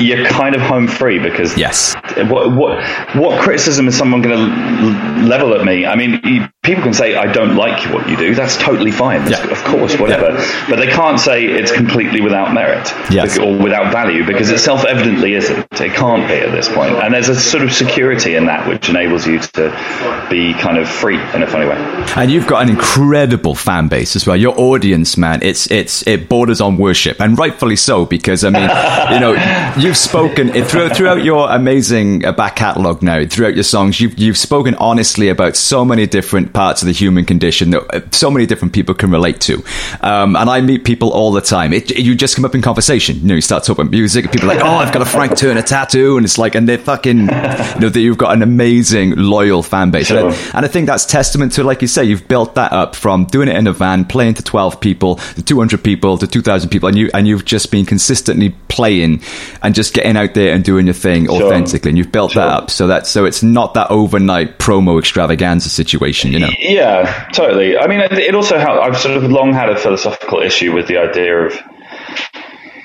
[0.00, 1.94] you're kind of home free because yes,
[2.28, 5.86] what what what criticism is someone going to level at me?
[5.86, 8.34] I mean, people can say I don't like what you do.
[8.34, 9.28] That's totally fine.
[9.30, 9.42] Yeah.
[9.50, 10.30] Of course, whatever.
[10.32, 10.66] Yeah.
[10.68, 13.38] But they can't say it's completely without merit yes.
[13.38, 15.80] or without value because it self-evidently isn't.
[15.80, 16.92] It can't be at this point.
[16.96, 20.88] And there's a sort of security in that which enables you to be kind of
[20.88, 21.76] free in a funny way.
[22.16, 24.36] And you've got an incredible fan base as well.
[24.36, 28.62] Your audience, man, it's it's it borders on worship, and rightfully so because I mean,
[29.12, 34.00] you know, you've spoken throughout throughout your amazing uh, back catalogue now, throughout your songs,
[34.00, 38.00] you've you've spoken honestly about so many different parts of the human condition that uh,
[38.10, 39.62] so many different people can relate to.
[40.00, 41.72] Um, and I meet people all the time.
[41.72, 43.16] It, you just come up in conversation.
[43.16, 45.36] You know, you start talking about music, people are like, "Oh, I've got a Frank
[45.36, 49.14] Turner tattoo," and it's like, and they're fucking, you know, that you've got an amazing
[49.16, 50.26] loyal fan base, sure.
[50.26, 52.94] and, I, and I think that's testament to, like you say, you've built that up
[52.94, 56.26] from doing it in a van, playing to twelve people, to two hundred people, to
[56.26, 59.22] two thousand people, and you and you've just been consistently playing
[59.62, 61.42] and just getting out there and doing your thing sure.
[61.42, 62.42] authentically, and you've built sure.
[62.42, 62.70] that up.
[62.70, 66.50] So that so it's not that overnight promo extravaganza situation, you know.
[66.58, 67.78] Yeah, totally.
[67.78, 68.82] I mean, it also helped.
[68.82, 71.58] I've sort of long had a philosophical issue with the idea of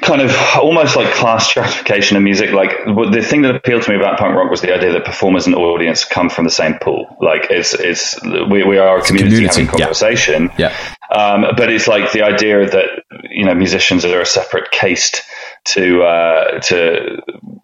[0.03, 2.51] kind of almost like class stratification in music.
[2.51, 5.45] Like the thing that appealed to me about punk rock was the idea that performers
[5.47, 7.17] and audience come from the same pool.
[7.21, 10.75] Like it's it's we, we are a community, community having conversation, yeah.
[11.11, 15.21] Um, but it's like the idea that you know musicians are a separate caste
[15.65, 17.21] to uh, to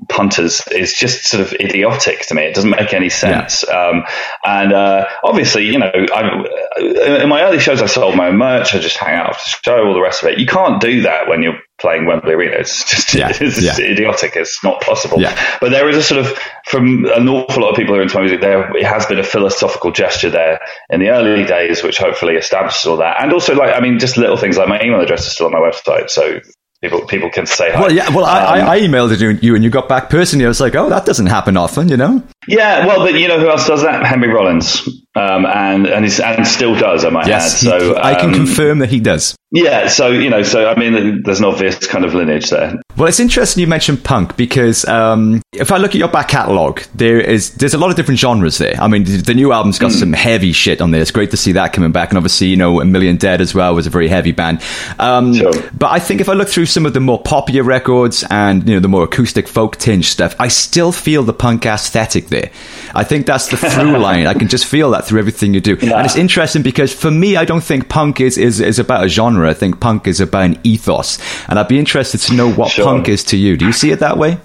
[0.07, 2.43] punters is just sort of idiotic to me.
[2.43, 3.63] It doesn't make any sense.
[3.67, 3.73] Yeah.
[3.73, 4.03] Um,
[4.43, 8.73] and uh, obviously, you know, I, in my early shows, I sold my own merch.
[8.73, 10.39] I just hang out after the show, all the rest of it.
[10.39, 12.57] You can't do that when you're playing Wembley Arena.
[12.57, 13.29] It's just yeah.
[13.39, 13.79] it's yeah.
[13.79, 14.35] idiotic.
[14.35, 15.21] It's not possible.
[15.21, 15.37] Yeah.
[15.61, 18.15] But there is a sort of from an awful lot of people who are into
[18.15, 18.41] my music.
[18.41, 20.59] There it has been a philosophical gesture there
[20.89, 23.21] in the early days, which hopefully establishes all that.
[23.21, 25.53] And also, like I mean, just little things like my email address is still on
[25.53, 26.39] my website, so
[26.81, 27.81] people people can say hi.
[27.81, 28.09] Well, yeah.
[28.09, 30.45] Well, I, um, I, emailed you, and you got back personally.
[30.45, 32.23] I was like, oh, that doesn't happen often, you know.
[32.47, 32.85] Yeah.
[32.85, 34.05] Well, but you know who else does that?
[34.05, 37.05] Henry Rollins, um, and and and still does.
[37.05, 37.81] I might yes, add.
[37.81, 39.35] So I can um, confirm that he does.
[39.51, 42.75] Yeah, so you know, so I mean, there's an obvious kind of lineage there.
[42.99, 46.83] Well, it's interesting you mentioned punk because um, if I look at your back catalogue,
[46.93, 48.75] there is there's a lot of different genres there.
[48.77, 49.99] I mean, the new album's got mm.
[49.99, 51.01] some heavy shit on there.
[51.01, 53.55] It's great to see that coming back, and obviously, you know, A Million Dead as
[53.55, 54.61] well was a very heavy band.
[54.99, 55.53] Um, sure.
[55.77, 58.73] But I think if I look through some of the more popular records and you
[58.75, 62.51] know the more acoustic folk tinge stuff, I still feel the punk aesthetic there.
[62.93, 64.27] I think that's the through line.
[64.27, 65.97] I can just feel that through everything you do, yeah.
[65.97, 69.07] and it's interesting because for me, I don't think punk is is, is about a
[69.07, 69.49] genre genre.
[69.49, 72.85] I think punk is about an ethos, and I'd be interested to know what sure.
[72.89, 73.55] Punk is to you.
[73.55, 74.39] Do you see it that way?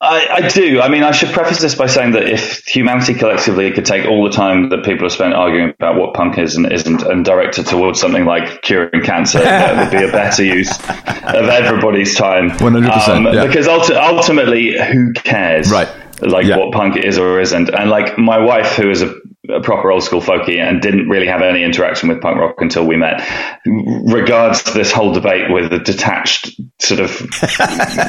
[0.00, 0.80] I, I, do.
[0.80, 4.24] I mean, I should preface this by saying that if humanity collectively could take all
[4.24, 7.58] the time that people have spent arguing about what punk is and isn't and direct
[7.58, 12.50] it towards something like curing cancer, that would be a better use of everybody's time.
[12.50, 13.08] 100%.
[13.08, 13.46] Um, yeah.
[13.46, 15.70] Because ulti- ultimately, who cares?
[15.70, 15.88] Right.
[16.20, 16.56] Like yeah.
[16.56, 17.68] what punk is or isn't.
[17.68, 19.14] And like my wife, who is a
[19.48, 22.86] a proper old school folky and didn't really have any interaction with punk rock until
[22.86, 23.26] we met,
[23.66, 27.10] regards to this whole debate with a detached sort of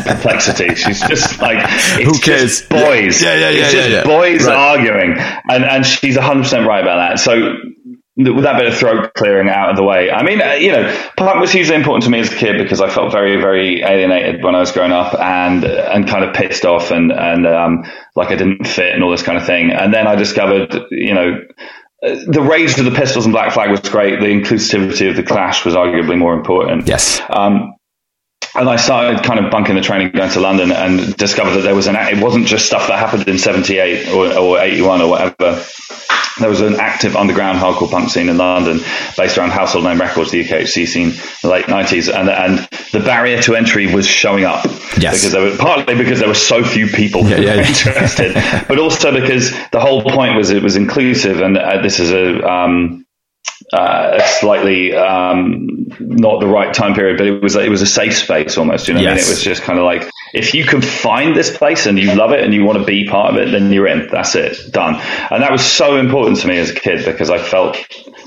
[0.06, 0.76] perplexity.
[0.76, 1.58] She's just like,
[2.00, 2.62] it's Who cares?
[2.62, 3.22] boys.
[3.22, 3.64] Yeah, yeah, yeah.
[3.64, 4.04] It's just yeah, yeah.
[4.04, 4.56] boys right.
[4.56, 5.16] arguing.
[5.50, 7.20] And, and she's 100% right about that.
[7.20, 7.56] So
[8.16, 10.12] with that bit of throat clearing out of the way.
[10.12, 12.80] I mean, uh, you know, punk was hugely important to me as a kid because
[12.80, 16.66] I felt very, very alienated when I was growing up and and kind of pissed
[16.66, 17.84] off and and um,
[18.16, 19.72] like I didn't fit and all this kind of thing.
[19.72, 21.40] And then I discovered, you know.
[22.02, 24.20] The rage of the Pistols and Black Flag was great.
[24.20, 26.86] The inclusivity of the Clash was arguably more important.
[26.86, 27.22] Yes.
[27.30, 27.76] Um,
[28.54, 31.74] and I started kind of bunking the training going to London and discovered that there
[31.74, 35.64] was an it wasn't just stuff that happened in 78 or, or 81 or whatever
[36.40, 38.80] there was an active underground hardcore punk scene in London
[39.18, 42.14] based around household name records, the UKHC scene in the late 90s.
[42.14, 44.66] And, and the barrier to entry was showing up.
[44.98, 45.22] Yes.
[45.22, 48.34] Because there were, partly because there were so few people yeah, yeah, interested,
[48.68, 51.42] but also because the whole point was it was inclusive.
[51.42, 53.03] And uh, this is a, um,
[53.74, 58.16] uh, slightly um, not the right time period, but it was it was a safe
[58.16, 58.88] space almost.
[58.88, 59.10] You know, yes.
[59.10, 61.98] I mean, it was just kind of like if you can find this place and
[61.98, 64.08] you love it and you want to be part of it, then you're in.
[64.12, 64.96] That's it, done.
[65.32, 67.78] And that was so important to me as a kid because I felt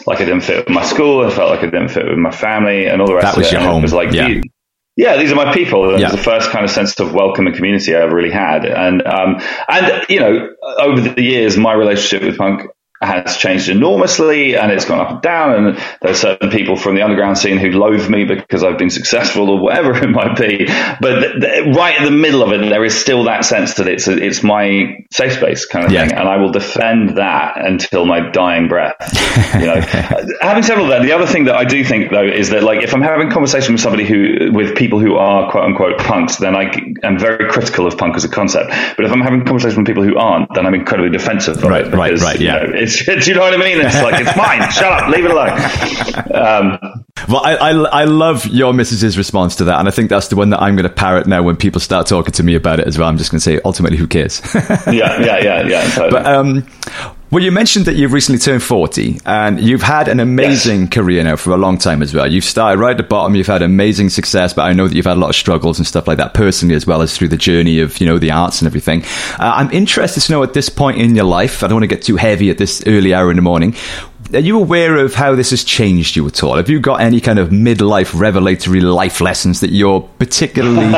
[0.07, 2.33] like I didn't fit with my school, I felt like I didn't fit with my
[2.33, 3.27] family, and all the rest.
[3.27, 3.57] That was of it.
[3.61, 3.79] your home.
[3.79, 4.41] It was like yeah.
[4.97, 5.95] yeah, these are my people.
[5.95, 6.11] It yeah.
[6.11, 8.65] was the first kind of sense of welcome and community I ever really had.
[8.65, 10.49] And, um, and, you know,
[10.81, 12.63] over the years, my relationship with punk
[13.01, 15.67] has changed enormously and it's gone up and down.
[15.67, 19.51] And there's certain people from the underground scene who loathe me because I've been successful
[19.51, 20.67] or whatever it might be.
[21.01, 23.89] But th- th- right in the middle of it, there is still that sense that
[23.89, 26.07] it's a, it's my safe space kind of yeah.
[26.07, 28.97] thing, and I will defend that until my dying breath.
[29.55, 29.81] You know,
[30.41, 32.83] having said all that, the other thing that I do think though is that like
[32.83, 36.37] if I'm having a conversation with somebody who with people who are quote unquote punks,
[36.37, 38.71] then I am very critical of punk as a concept.
[38.97, 41.63] But if I'm having a conversation with people who aren't, then I'm incredibly defensive.
[41.63, 42.41] Right, because, right, right.
[42.41, 42.63] Yeah.
[42.63, 43.81] You know, it's, do you know what I mean?
[43.81, 44.71] It's like it's mine.
[44.71, 45.09] Shut up.
[45.09, 45.51] Leave it alone.
[46.35, 50.29] Um, well, I, I, I love your missus's response to that, and I think that's
[50.29, 52.79] the one that I'm going to parrot now when people start talking to me about
[52.81, 53.09] it as well.
[53.09, 54.41] I'm just going to say, ultimately, who cares?
[54.55, 55.91] yeah, yeah, yeah, yeah.
[55.95, 56.11] Totally.
[56.11, 56.67] But um,
[57.31, 60.91] well, you mentioned that you've recently turned 40 and you've had an amazing yes.
[60.91, 62.31] career now for a long time as well.
[62.31, 65.07] You've started right at the bottom, you've had amazing success, but I know that you've
[65.07, 67.37] had a lot of struggles and stuff like that personally as well as through the
[67.37, 69.03] journey of, you know, the arts and everything.
[69.41, 71.95] Uh, I'm interested to know at this point in your life, I don't want to
[71.95, 73.75] get too heavy at this early hour in the morning,
[74.33, 76.57] are you aware of how this has changed you at all?
[76.57, 80.95] Have you got any kind of midlife revelatory life lessons that you're particularly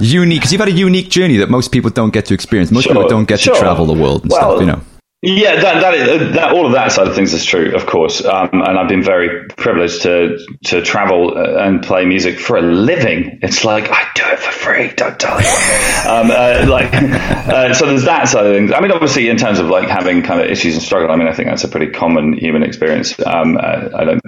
[0.00, 0.40] unique?
[0.40, 2.70] Because you've had a unique journey that most people don't get to experience.
[2.70, 3.54] Most sure, people don't get sure.
[3.54, 4.80] to travel the world and well, stuff, you know.
[5.22, 8.22] Yeah, that, that, is, that all of that side of things is true, of course.
[8.24, 12.62] Um, and I've been very privileged to to travel uh, and play music for a
[12.62, 13.40] living.
[13.42, 14.92] It's like I do it for free.
[14.94, 16.06] Don't tell anyone.
[16.06, 18.72] um, uh, like, uh, so there's that side of things.
[18.72, 21.28] I mean, obviously, in terms of like having kind of issues and struggle, I mean,
[21.28, 23.18] I think that's a pretty common human experience.
[23.18, 24.22] Um, uh, I don't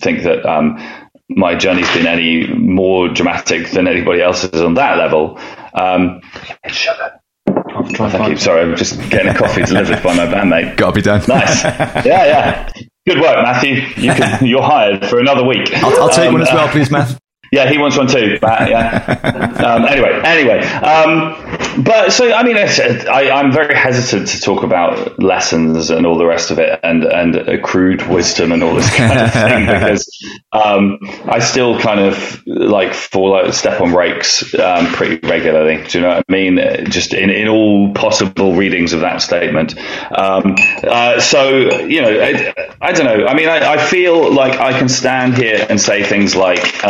[0.00, 0.78] think that um,
[1.28, 5.38] my journey's been any more dramatic than anybody else's on that level.
[5.74, 6.22] Um,
[6.66, 7.17] sugar.
[7.84, 8.36] Thank you.
[8.36, 10.76] Sorry, I'm just getting a coffee delivered by my bandmate.
[10.76, 11.22] Gotta be done.
[11.28, 11.64] Nice.
[12.08, 12.72] Yeah, yeah.
[13.06, 13.74] Good work, Matthew.
[13.96, 15.72] You can, you're hired for another week.
[15.76, 17.18] I'll, I'll take um, one as well, uh, please, Matt.
[17.50, 18.38] Yeah, he wants one too.
[18.48, 19.56] But, yeah.
[19.64, 20.60] um, anyway, anyway.
[20.60, 26.18] Um, but so I mean, I, I'm very hesitant to talk about lessons and all
[26.18, 30.08] the rest of it, and and accrued wisdom and all this kind of thing because
[30.52, 35.84] um, I still kind of like fall out, step on brakes um, pretty regularly.
[35.86, 36.90] Do you know what I mean?
[36.90, 39.76] Just in in all possible readings of that statement.
[40.10, 43.26] Um, uh, so you know, I, I, don't know.
[43.26, 46.84] I mean, I, I, feel like I can stand here and say things like.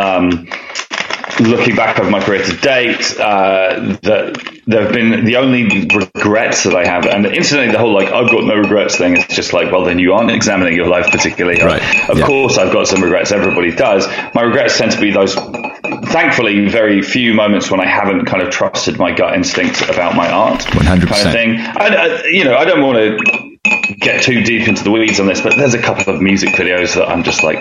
[1.41, 6.65] Looking back over my career to date, uh, that there have been the only regrets
[6.65, 9.53] that I have, and incidentally, the whole like I've got no regrets thing is just
[9.53, 11.63] like, well, then you aren't examining your life particularly.
[11.63, 11.81] Right.
[12.11, 12.27] Of yeah.
[12.27, 13.31] course, I've got some regrets.
[13.31, 14.09] Everybody does.
[14.35, 18.51] My regrets tend to be those, thankfully, very few moments when I haven't kind of
[18.51, 21.07] trusted my gut instinct about my art, 100%.
[21.07, 21.51] kind of thing.
[21.57, 23.38] And uh, you know, I don't want to
[23.99, 26.95] get too deep into the weeds on this, but there's a couple of music videos
[26.95, 27.59] that I'm just like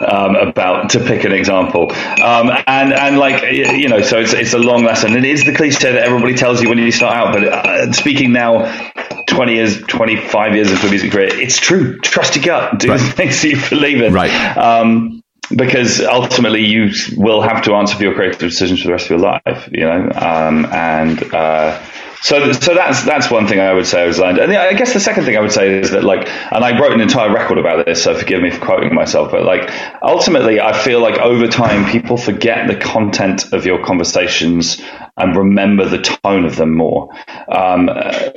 [0.00, 4.54] um, about to pick an example, um, and and like you know, so it's it's
[4.54, 5.16] a long lesson.
[5.16, 8.32] It is the cliche that everybody tells you when you start out, but uh, speaking
[8.32, 8.92] now.
[9.26, 11.98] 20 years, 25 years into a music career, it's true.
[11.98, 12.78] Trust your gut.
[12.78, 13.00] Do right.
[13.00, 14.12] the things you believe in.
[14.12, 14.30] Right.
[14.56, 19.06] Um, because ultimately you will have to answer for your creative decisions for the rest
[19.06, 21.82] of your life, you know, um, and uh,
[22.24, 24.38] so, so that's that's one thing I would say I was learned.
[24.38, 26.92] And I guess the second thing I would say is that like, and I wrote
[26.92, 29.70] an entire record about this, so forgive me for quoting myself, but like,
[30.02, 34.80] ultimately, I feel like over time people forget the content of your conversations
[35.18, 37.10] and remember the tone of them more.
[37.46, 37.90] Um,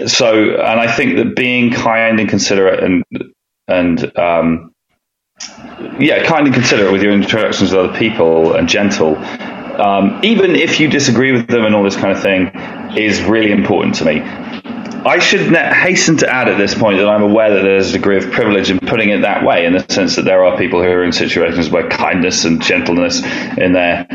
[0.05, 3.05] so, and I think that being kind and considerate and
[3.69, 4.73] and um,
[5.97, 9.15] yeah, kind and considerate with your interactions with other people and gentle
[9.79, 12.51] um, even if you disagree with them and all this kind of thing,
[12.97, 14.21] is really important to me.
[15.05, 18.17] I should hasten to add at this point that I'm aware that there's a degree
[18.17, 20.89] of privilege in putting it that way, in the sense that there are people who
[20.89, 23.21] are in situations where kindness and gentleness
[23.57, 24.05] in their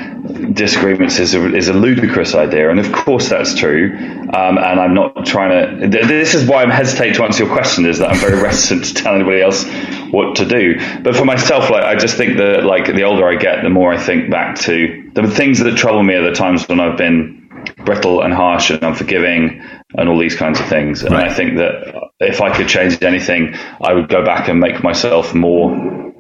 [0.53, 3.97] disagreements is a, is a ludicrous idea, and of course that's true.
[3.97, 5.89] Um, and I'm not trying to.
[5.89, 7.87] This is why I'm hesitate to answer your question.
[7.87, 9.65] Is that I'm very reticent to tell anybody else
[10.11, 10.77] what to do.
[11.03, 13.93] But for myself, like I just think that like the older I get, the more
[13.93, 17.43] I think back to the things that trouble me are the times when I've been
[17.85, 19.63] brittle and harsh and unforgiving
[19.95, 21.03] and all these kinds of things.
[21.03, 21.31] And right.
[21.31, 25.35] I think that if I could change anything, I would go back and make myself
[25.35, 26.13] more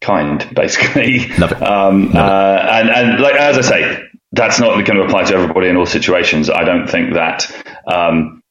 [0.00, 1.28] kind, basically.
[1.38, 1.62] Love it.
[1.62, 2.80] Um, Love uh, it.
[2.80, 5.86] And, and like, as I say, that's not going to apply to everybody in all
[5.86, 6.50] situations.
[6.50, 7.50] I don't think that,
[7.86, 8.42] um,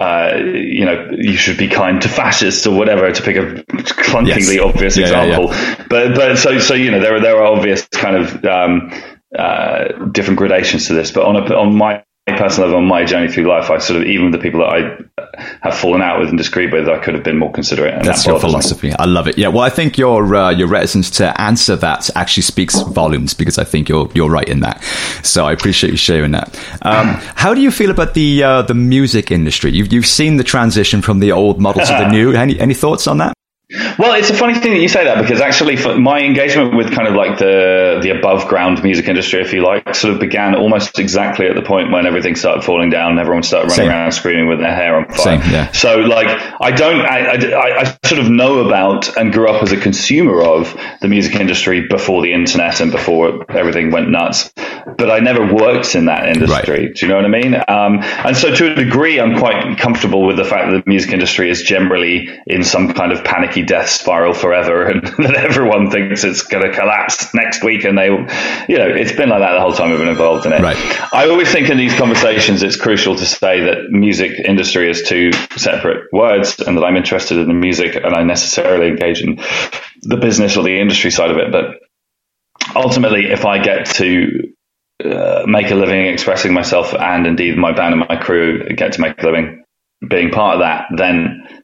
[0.00, 4.56] uh, you know, you should be kind to fascists or whatever, to pick a clunkingly
[4.56, 4.64] yes.
[4.64, 5.52] obvious yeah, example.
[5.52, 5.84] Yeah, yeah.
[5.88, 8.90] But, but so, so, you know, there are, there are obvious kind of, um,
[9.38, 11.10] uh, different gradations to this.
[11.10, 14.06] But on a, on my personal level, on my journey through life, I sort of
[14.06, 17.24] even the people that I have fallen out with and disagreed with, I could have
[17.24, 17.94] been more considerate.
[17.94, 18.88] And That's that your philosophy.
[18.88, 18.94] Me.
[18.98, 19.36] I love it.
[19.36, 19.48] Yeah.
[19.48, 23.64] Well, I think your uh, your reticence to answer that actually speaks volumes because I
[23.64, 24.82] think you're you're right in that.
[25.22, 26.56] So I appreciate you sharing that.
[26.82, 29.72] Um, how do you feel about the uh, the music industry?
[29.72, 32.32] You've you've seen the transition from the old model to the new.
[32.32, 33.34] Any any thoughts on that?
[33.98, 37.08] Well, it's a funny thing that you say that because actually, my engagement with kind
[37.08, 40.98] of like the the above ground music industry, if you like, sort of began almost
[40.98, 43.12] exactly at the point when everything started falling down.
[43.12, 43.90] And everyone started running Same.
[43.90, 45.40] around screaming with their hair on fire.
[45.40, 45.72] Same, yeah.
[45.72, 46.28] So, like,
[46.60, 50.42] I don't, I, I, I, sort of know about and grew up as a consumer
[50.42, 55.52] of the music industry before the internet and before everything went nuts, but I never
[55.52, 56.86] worked in that industry.
[56.86, 56.94] Right.
[56.94, 57.54] Do you know what I mean?
[57.54, 61.12] Um, and so, to a degree, I'm quite comfortable with the fact that the music
[61.12, 66.24] industry is generally in some kind of panicky death spiral forever and that everyone thinks
[66.24, 69.60] it's going to collapse next week and they you know it's been like that the
[69.60, 70.76] whole time we've been involved in it right.
[71.12, 75.32] i always think in these conversations it's crucial to say that music industry is two
[75.56, 79.36] separate words and that i'm interested in the music and i necessarily engage in
[80.02, 81.76] the business or the industry side of it but
[82.76, 84.52] ultimately if i get to
[85.04, 89.00] uh, make a living expressing myself and indeed my band and my crew get to
[89.00, 89.64] make a living
[90.08, 91.61] being part of that then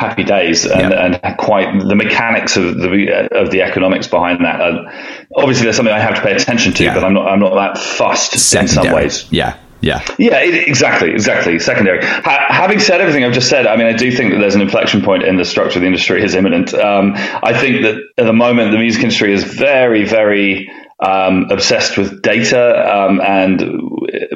[0.00, 4.60] happy days and, and quite the mechanics of the of the economics behind that.
[4.60, 4.90] Uh,
[5.36, 6.94] obviously, there's something I have to pay attention to, yeah.
[6.94, 8.62] but I'm not I'm not that fussed Secondary.
[8.62, 9.30] in some ways.
[9.30, 9.58] Yeah.
[9.82, 10.04] Yeah.
[10.18, 11.58] Yeah, it, exactly, exactly.
[11.58, 12.04] Secondary.
[12.04, 14.60] Ha- having said everything I've just said, I mean, I do think that there's an
[14.60, 16.74] inflection point in the structure of the industry is imminent.
[16.74, 20.70] Um, I think that at the moment the music industry is very, very
[21.02, 23.58] um, obsessed with data, um, and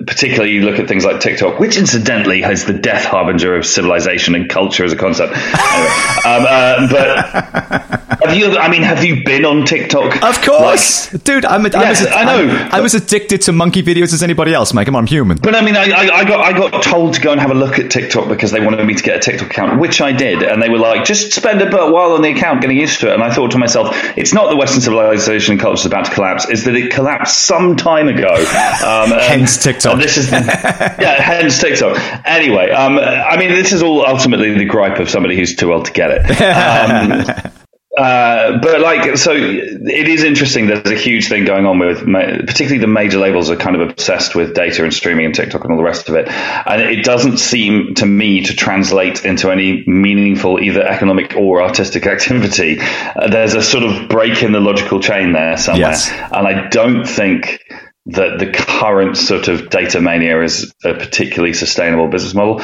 [0.06, 4.34] particularly you look at things like TikTok, which incidentally has the death harbinger of civilization
[4.34, 5.32] and culture as a concept.
[5.36, 5.90] anyway,
[6.24, 8.56] um, uh, but the you?
[8.58, 10.22] I mean, have you been on TikTok?
[10.22, 11.44] Of course, like, dude.
[11.44, 11.64] I'm.
[11.66, 12.68] A, yes, I, I know.
[12.72, 14.86] I, was addicted to monkey videos as anybody else, Mike.
[14.86, 15.38] Come on, I'm human.
[15.38, 17.78] But I mean, I, I, got I got told to go and have a look
[17.78, 20.62] at TikTok because they wanted me to get a TikTok account, which I did, and
[20.62, 23.14] they were like, just spend a bit while on the account getting used to it.
[23.14, 26.12] And I thought to myself, it's not the Western civilization and culture is about to
[26.12, 28.34] collapse; is that it collapsed some time ago.
[28.84, 29.98] Um, hence TikTok.
[29.98, 31.96] this is the, yeah, hence TikTok.
[32.26, 35.86] Anyway, um, I mean, this is all ultimately the gripe of somebody who's too old
[35.86, 36.24] to get it.
[36.54, 37.52] Um,
[37.96, 40.66] uh, but like, so it is interesting.
[40.66, 44.34] There's a huge thing going on with, particularly the major labels are kind of obsessed
[44.34, 46.28] with data and streaming and TikTok and all the rest of it.
[46.28, 52.06] And it doesn't seem to me to translate into any meaningful either economic or artistic
[52.08, 52.80] activity.
[52.80, 55.90] Uh, there's a sort of break in the logical chain there somewhere.
[55.90, 56.10] Yes.
[56.10, 57.60] And I don't think
[58.06, 62.60] that the current sort of data mania is a particularly sustainable business model.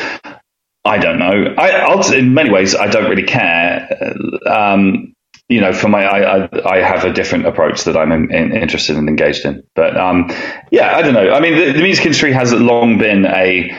[0.85, 1.55] I don't know.
[1.57, 3.89] I, in many ways, I don't really care.
[4.47, 5.15] Um,
[5.51, 8.57] you know, for my, I, I, I, have a different approach that I'm in, in,
[8.57, 9.65] interested and engaged in.
[9.75, 10.31] But um,
[10.71, 11.33] yeah, I don't know.
[11.33, 13.71] I mean, the, the music industry has long been a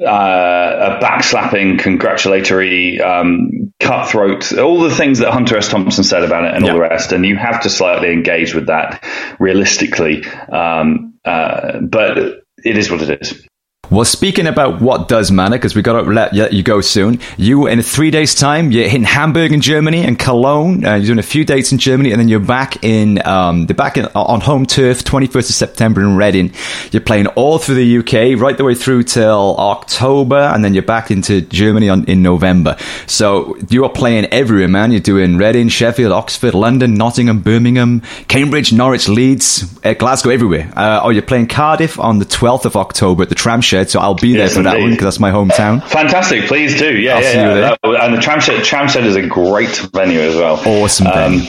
[0.00, 5.68] uh, a backslapping, congratulatory, um, cutthroat, all the things that Hunter S.
[5.68, 6.72] Thompson said about it and yeah.
[6.72, 7.12] all the rest.
[7.12, 9.04] And you have to slightly engage with that
[9.38, 10.24] realistically.
[10.50, 12.18] Um, uh, but
[12.64, 13.46] it is what it is.
[13.92, 17.20] Well, speaking about what does matter, because we got to let you go soon.
[17.36, 20.82] You, in three days' time, you're in Hamburg in Germany and Cologne.
[20.82, 23.74] Uh, you're doing a few dates in Germany, and then you're back in um, the
[23.74, 26.54] back in, on home turf, 21st of September in Reading.
[26.90, 30.82] You're playing all through the UK, right the way through till October, and then you're
[30.82, 32.78] back into Germany on, in November.
[33.06, 34.92] So you are playing everywhere, man.
[34.92, 40.72] You're doing Reading, Sheffield, Oxford, London, Nottingham, Birmingham, Cambridge, Norwich, Leeds, uh, Glasgow, everywhere.
[40.74, 44.14] Uh, oh, you're playing Cardiff on the 12th of October at the Tramshed so I'll
[44.14, 44.72] be there yes, for indeed.
[44.72, 45.82] that one because that's my hometown.
[45.88, 46.96] Fantastic, please do.
[46.96, 47.54] Yeah, I'll yeah, yeah.
[47.60, 50.60] That, and the Tramshed, Tramshed is a great venue as well.
[50.66, 51.06] Awesome.
[51.06, 51.42] Um,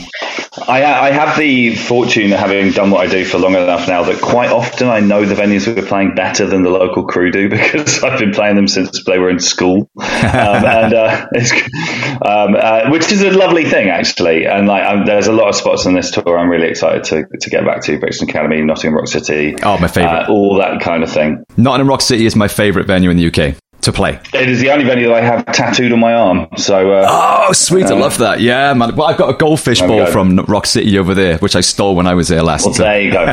[0.67, 4.04] I, I have the fortune of having done what I do for long enough now
[4.04, 7.50] that quite often I know the venues we're playing better than the local crew do
[7.74, 11.26] because I've been playing them since they were in school, um, and uh,
[12.24, 14.46] um, uh, which is a lovely thing actually.
[14.46, 17.26] And like, um, there's a lot of spots on this tour I'm really excited to
[17.39, 19.56] to get back to: Brixton Academy, Nottingham Rock City.
[19.63, 20.30] Oh, my favorite.
[20.30, 21.43] Uh, all that kind of thing.
[21.58, 24.19] Nottingham Rock City is my favorite venue in the UK to play.
[24.34, 26.47] It is the only venue that I have tattooed on my arm.
[26.58, 27.86] So uh, oh, sweet!
[27.86, 28.41] Uh, I love that.
[28.41, 28.95] Yeah, man.
[28.95, 32.08] Well, I've got a goldfish ball from Rock City over there, which I stole when
[32.08, 32.65] I was there last.
[32.65, 33.23] Well, there you go.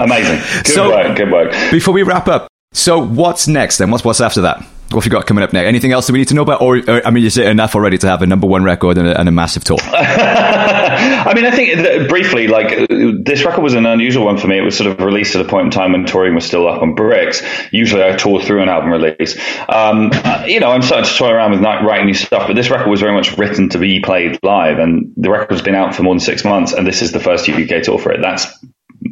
[0.00, 0.38] Amazing.
[0.64, 1.16] Good so, work.
[1.16, 1.52] Good work.
[1.70, 3.90] Before we wrap up, so what's next then?
[3.90, 4.64] What's what's after that?
[4.90, 5.66] What have you got coming up next?
[5.66, 6.60] Anything else that we need to know about?
[6.60, 9.08] Or, or I mean, is it enough already to have a number one record and
[9.08, 9.78] a, and a massive tour?
[9.82, 14.58] I mean, I think briefly, like this record was an unusual one for me.
[14.58, 16.82] It was sort of released at a point in time when touring was still up
[16.82, 17.42] on bricks.
[17.72, 19.36] Usually, I tour through an album release.
[19.68, 20.12] Um,
[20.46, 23.00] you know, I'm starting to toy around with writing new stuff, but this record was
[23.00, 26.20] very much written to be played live, and the record's been out for more than
[26.20, 28.20] six months, and this is the first UK tour for it.
[28.22, 28.46] That's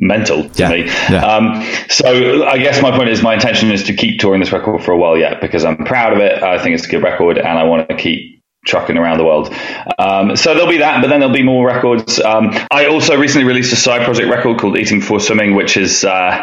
[0.00, 0.84] mental to yeah, me.
[0.84, 1.24] Yeah.
[1.24, 4.82] Um, so I guess my point is my intention is to keep touring this record
[4.84, 6.42] for a while yet because I'm proud of it.
[6.42, 8.34] I think it's a good record and I want to keep
[8.66, 9.54] trucking around the world.
[9.98, 12.18] Um, so there'll be that, but then there'll be more records.
[12.18, 16.04] Um, I also recently released a side project record called Eating Before Swimming, which is
[16.04, 16.42] uh,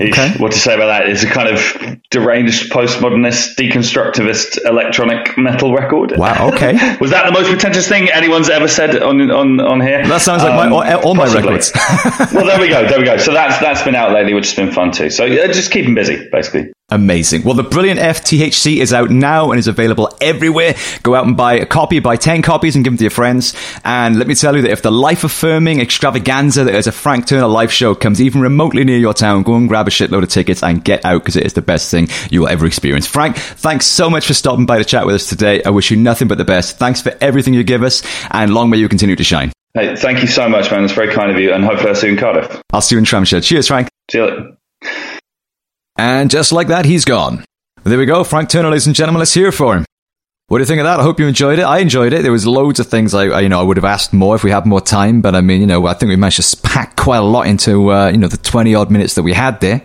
[0.00, 0.34] Okay.
[0.38, 1.08] What to say about that?
[1.08, 6.16] It's a kind of deranged postmodernist, deconstructivist electronic metal record.
[6.16, 6.50] Wow.
[6.52, 6.72] Okay.
[7.00, 10.06] Was that the most pretentious thing anyone's ever said on on, on here?
[10.06, 11.72] That sounds like um, my, all, my records.
[12.32, 12.86] well, there we go.
[12.88, 13.16] There we go.
[13.16, 15.10] So that's that's been out lately, which has been fun too.
[15.10, 16.72] So uh, just keep them busy, basically.
[16.90, 17.42] Amazing.
[17.42, 20.74] Well, the brilliant FTHC is out now and is available everywhere.
[21.02, 23.54] Go out and buy a copy, buy 10 copies and give them to your friends.
[23.84, 27.26] And let me tell you that if the life affirming extravaganza that is a Frank
[27.26, 30.30] Turner live show comes even remotely near your town, go and grab a shitload of
[30.30, 33.06] tickets and get out because it is the best thing you will ever experience.
[33.06, 35.62] Frank, thanks so much for stopping by to chat with us today.
[35.64, 36.78] I wish you nothing but the best.
[36.78, 39.52] Thanks for everything you give us and long may you continue to shine.
[39.74, 40.84] Hey, thank you so much, man.
[40.84, 42.62] It's very kind of you and hopefully I'll see you in Cardiff.
[42.72, 43.44] I'll see you in Tramshed.
[43.44, 43.90] Cheers, Frank.
[44.10, 44.54] See you later.
[45.98, 47.44] And just like that, he's gone.
[47.82, 48.22] There we go.
[48.22, 49.84] Frank Turner, ladies and gentlemen, let's hear for him.
[50.46, 51.00] What do you think of that?
[51.00, 51.62] I hope you enjoyed it.
[51.62, 52.22] I enjoyed it.
[52.22, 54.50] There was loads of things I, you know, I would have asked more if we
[54.50, 57.18] had more time, but I mean, you know, I think we managed to pack quite
[57.18, 59.82] a lot into, uh, you know, the 20 odd minutes that we had there.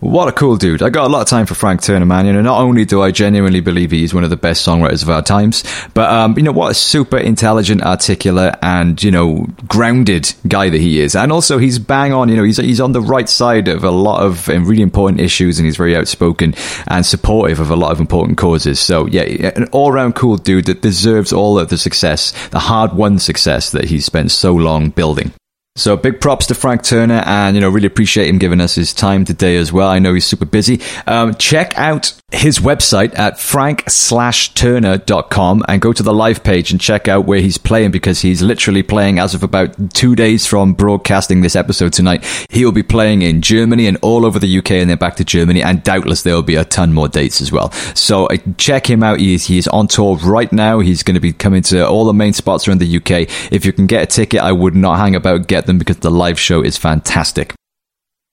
[0.00, 0.82] What a cool dude.
[0.82, 2.26] I got a lot of time for Frank Turner, man.
[2.26, 5.08] You know, not only do I genuinely believe he's one of the best songwriters of
[5.08, 10.34] our times, but, um, you know, what a super intelligent, articulate, and, you know, grounded
[10.46, 11.16] guy that he is.
[11.16, 13.90] And also, he's bang on, you know, he's, he's on the right side of a
[13.90, 16.54] lot of um, really important issues and he's very outspoken
[16.88, 18.78] and supportive of a lot of important causes.
[18.78, 19.22] So, yeah,
[19.56, 23.70] an all round cool dude that deserves all of the success, the hard won success
[23.70, 25.32] that he's spent so long building.
[25.76, 28.94] So big props to Frank Turner, and you know really appreciate him giving us his
[28.94, 29.88] time today as well.
[29.88, 30.80] I know he's super busy.
[31.06, 37.06] Um, check out his website at frank-turner.com and go to the live page and check
[37.06, 41.40] out where he's playing because he's literally playing as of about two days from broadcasting
[41.40, 42.24] this episode tonight.
[42.50, 45.62] He'll be playing in Germany and all over the UK and then back to Germany
[45.62, 47.70] and doubtless there will be a ton more dates as well.
[47.94, 49.20] So uh, check him out.
[49.20, 50.80] He's, he's on tour right now.
[50.80, 53.28] He's going to be coming to all the main spots around the UK.
[53.52, 56.10] If you can get a ticket, I would not hang about, get them because the
[56.10, 57.54] live show is fantastic.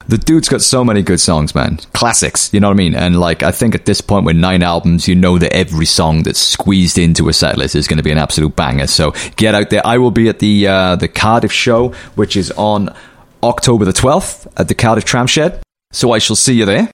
[0.07, 1.77] The dude's got so many good songs, man.
[1.93, 2.95] Classics, you know what I mean?
[2.95, 6.23] And like, I think at this point with nine albums, you know that every song
[6.23, 8.87] that's squeezed into a set list is going to be an absolute banger.
[8.87, 9.85] So get out there.
[9.85, 12.93] I will be at the, uh, the Cardiff show, which is on
[13.41, 15.61] October the 12th at the Cardiff Tramshed.
[15.91, 16.91] So I shall see you there.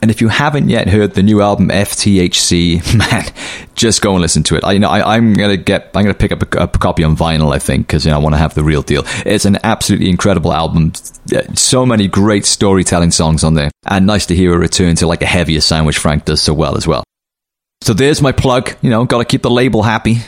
[0.00, 3.24] And if you haven't yet heard the new album FTHC, man,
[3.74, 4.62] just go and listen to it.
[4.62, 7.16] I, you know, I, am gonna get, I'm gonna pick up a, a copy on
[7.16, 9.02] vinyl, I think, because you know I want to have the real deal.
[9.26, 10.92] It's an absolutely incredible album.
[11.34, 15.08] Uh, so many great storytelling songs on there, and nice to hear a return to
[15.08, 17.02] like a heavier sound, which Frank does so well as well.
[17.82, 18.76] So there's my plug.
[18.82, 20.18] You know, got to keep the label happy.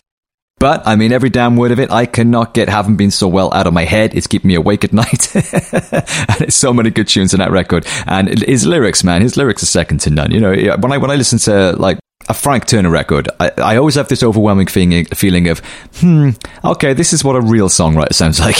[0.61, 3.53] But I mean, every damn word of it, I cannot get "Haven't Been So Well"
[3.53, 4.15] out of my head.
[4.15, 7.87] It's keeping me awake at night, and it's so many good tunes in that record.
[8.07, 10.31] And his lyrics, man, his lyrics are second to none.
[10.31, 11.99] You know, when I when I listen to like
[12.29, 15.61] a Frank Turner record, I, I always have this overwhelming feeling, feeling of,
[15.95, 16.31] hmm,
[16.63, 18.57] okay, this is what a real songwriter sounds like.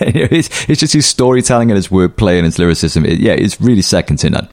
[0.00, 3.04] it's, it's, just his storytelling and his wordplay and his lyricism.
[3.04, 4.48] It, yeah, it's really second to none.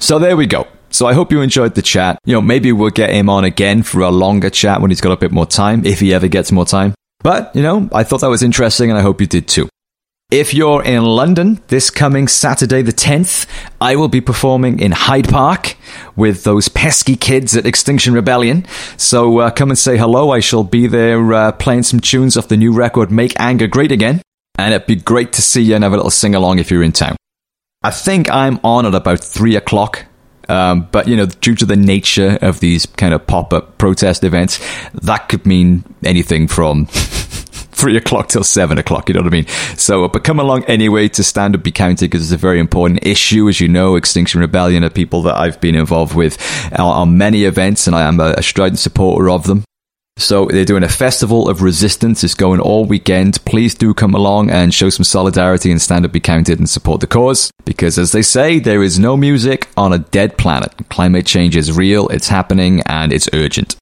[0.00, 0.66] So there we go.
[0.92, 2.18] So I hope you enjoyed the chat.
[2.24, 5.12] You know, maybe we'll get him on again for a longer chat when he's got
[5.12, 6.94] a bit more time, if he ever gets more time.
[7.20, 9.68] But, you know, I thought that was interesting and I hope you did too.
[10.30, 13.46] If you're in London this coming Saturday the 10th,
[13.80, 15.76] I will be performing in Hyde Park
[16.16, 18.66] with those pesky kids at Extinction Rebellion.
[18.96, 20.30] So uh, come and say hello.
[20.30, 23.92] I shall be there uh, playing some tunes off the new record Make Anger Great
[23.92, 24.22] Again.
[24.58, 26.82] And it'd be great to see you and have a little sing along if you're
[26.82, 27.16] in town.
[27.82, 30.06] I think I'm on at about 3 o'clock
[30.52, 34.60] um, but you know, due to the nature of these kind of pop-up protest events,
[34.92, 36.86] that could mean anything from
[37.72, 39.08] three o'clock till seven o'clock.
[39.08, 39.46] You know what I mean?
[39.76, 43.06] So, but come along anyway to stand up be counted because it's a very important
[43.06, 43.48] issue.
[43.48, 46.36] As you know, Extinction Rebellion are people that I've been involved with
[46.78, 49.64] on many events, and I am a strident supporter of them.
[50.18, 52.22] So they're doing a festival of resistance.
[52.22, 53.44] It's going all weekend.
[53.44, 57.00] Please do come along and show some solidarity and stand up, be counted, and support
[57.00, 57.50] the cause.
[57.64, 60.72] Because as they say, there is no music on a dead planet.
[60.90, 63.76] Climate change is real, it's happening, and it's urgent.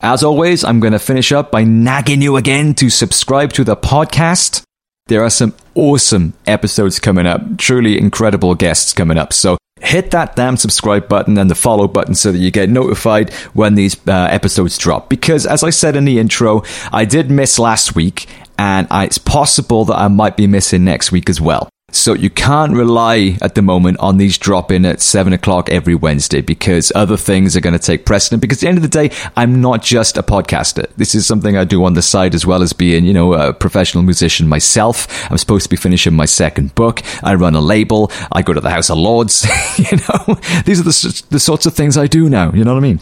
[0.00, 3.76] As always, I'm going to finish up by nagging you again to subscribe to the
[3.76, 4.62] podcast.
[5.06, 9.32] There are some awesome episodes coming up, truly incredible guests coming up.
[9.32, 13.32] So hit that damn subscribe button and the follow button so that you get notified
[13.54, 15.08] when these uh, episodes drop.
[15.08, 16.62] Because as I said in the intro,
[16.92, 18.26] I did miss last week
[18.58, 21.68] and it's possible that I might be missing next week as well.
[21.92, 25.94] So you can't rely at the moment on these drop in at seven o'clock every
[25.94, 28.40] Wednesday because other things are going to take precedent.
[28.40, 30.88] Because at the end of the day, I'm not just a podcaster.
[30.96, 33.52] This is something I do on the side as well as being, you know, a
[33.52, 35.30] professional musician myself.
[35.30, 37.02] I'm supposed to be finishing my second book.
[37.22, 38.10] I run a label.
[38.32, 39.46] I go to the House of Lords.
[39.78, 40.34] you know,
[40.64, 42.52] these are the, the sorts of things I do now.
[42.52, 43.00] You know what I mean?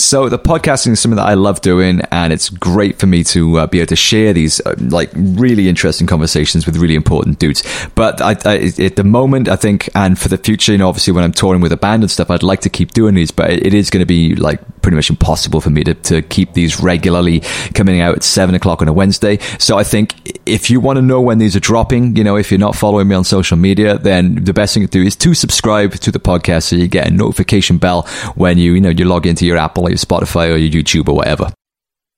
[0.00, 3.58] So the podcasting is something that I love doing, and it's great for me to
[3.58, 7.64] uh, be able to share these uh, like really interesting conversations with really important dudes.
[7.96, 11.12] But I, I, at the moment, I think, and for the future, you know, obviously
[11.12, 13.50] when I'm touring with a band and stuff, I'd like to keep doing these, but
[13.50, 16.80] it is going to be like pretty much impossible for me to, to keep these
[16.80, 17.40] regularly
[17.74, 19.38] coming out at seven o'clock on a Wednesday.
[19.58, 22.50] So I think if you want to know when these are dropping, you know, if
[22.50, 25.34] you're not following me on social media, then the best thing to do is to
[25.34, 28.02] subscribe to the podcast so you get a notification bell
[28.34, 31.08] when you, you know, you log into your Apple or your Spotify or your YouTube
[31.08, 31.52] or whatever.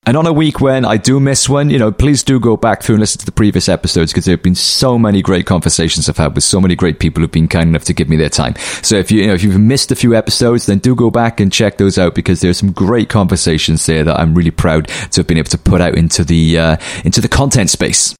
[0.06, 2.82] And on a week when I do miss one, you know, please do go back
[2.82, 6.08] through and listen to the previous episodes because there have been so many great conversations
[6.08, 8.30] I've had with so many great people who've been kind enough to give me their
[8.30, 8.54] time.
[8.82, 11.38] So if you, you know, if you've missed a few episodes, then do go back
[11.38, 15.20] and check those out because there's some great conversations there that I'm really proud to
[15.20, 18.14] have been able to put out into the, uh, into the content space.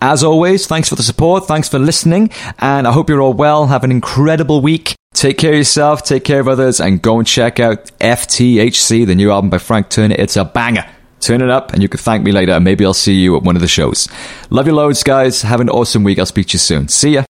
[0.00, 1.48] As always, thanks for the support.
[1.48, 2.30] Thanks for listening.
[2.60, 3.66] And I hope you're all well.
[3.66, 4.94] Have an incredible week.
[5.14, 9.16] Take care of yourself, take care of others, and go and check out FTHC, the
[9.16, 10.14] new album by Frank Turner.
[10.16, 10.84] It's a banger.
[11.20, 13.42] Turn it up, and you can thank me later, and maybe I'll see you at
[13.42, 14.08] one of the shows.
[14.50, 15.42] Love you loads, guys.
[15.42, 16.18] Have an awesome week.
[16.18, 16.88] I'll speak to you soon.
[16.88, 17.24] See ya.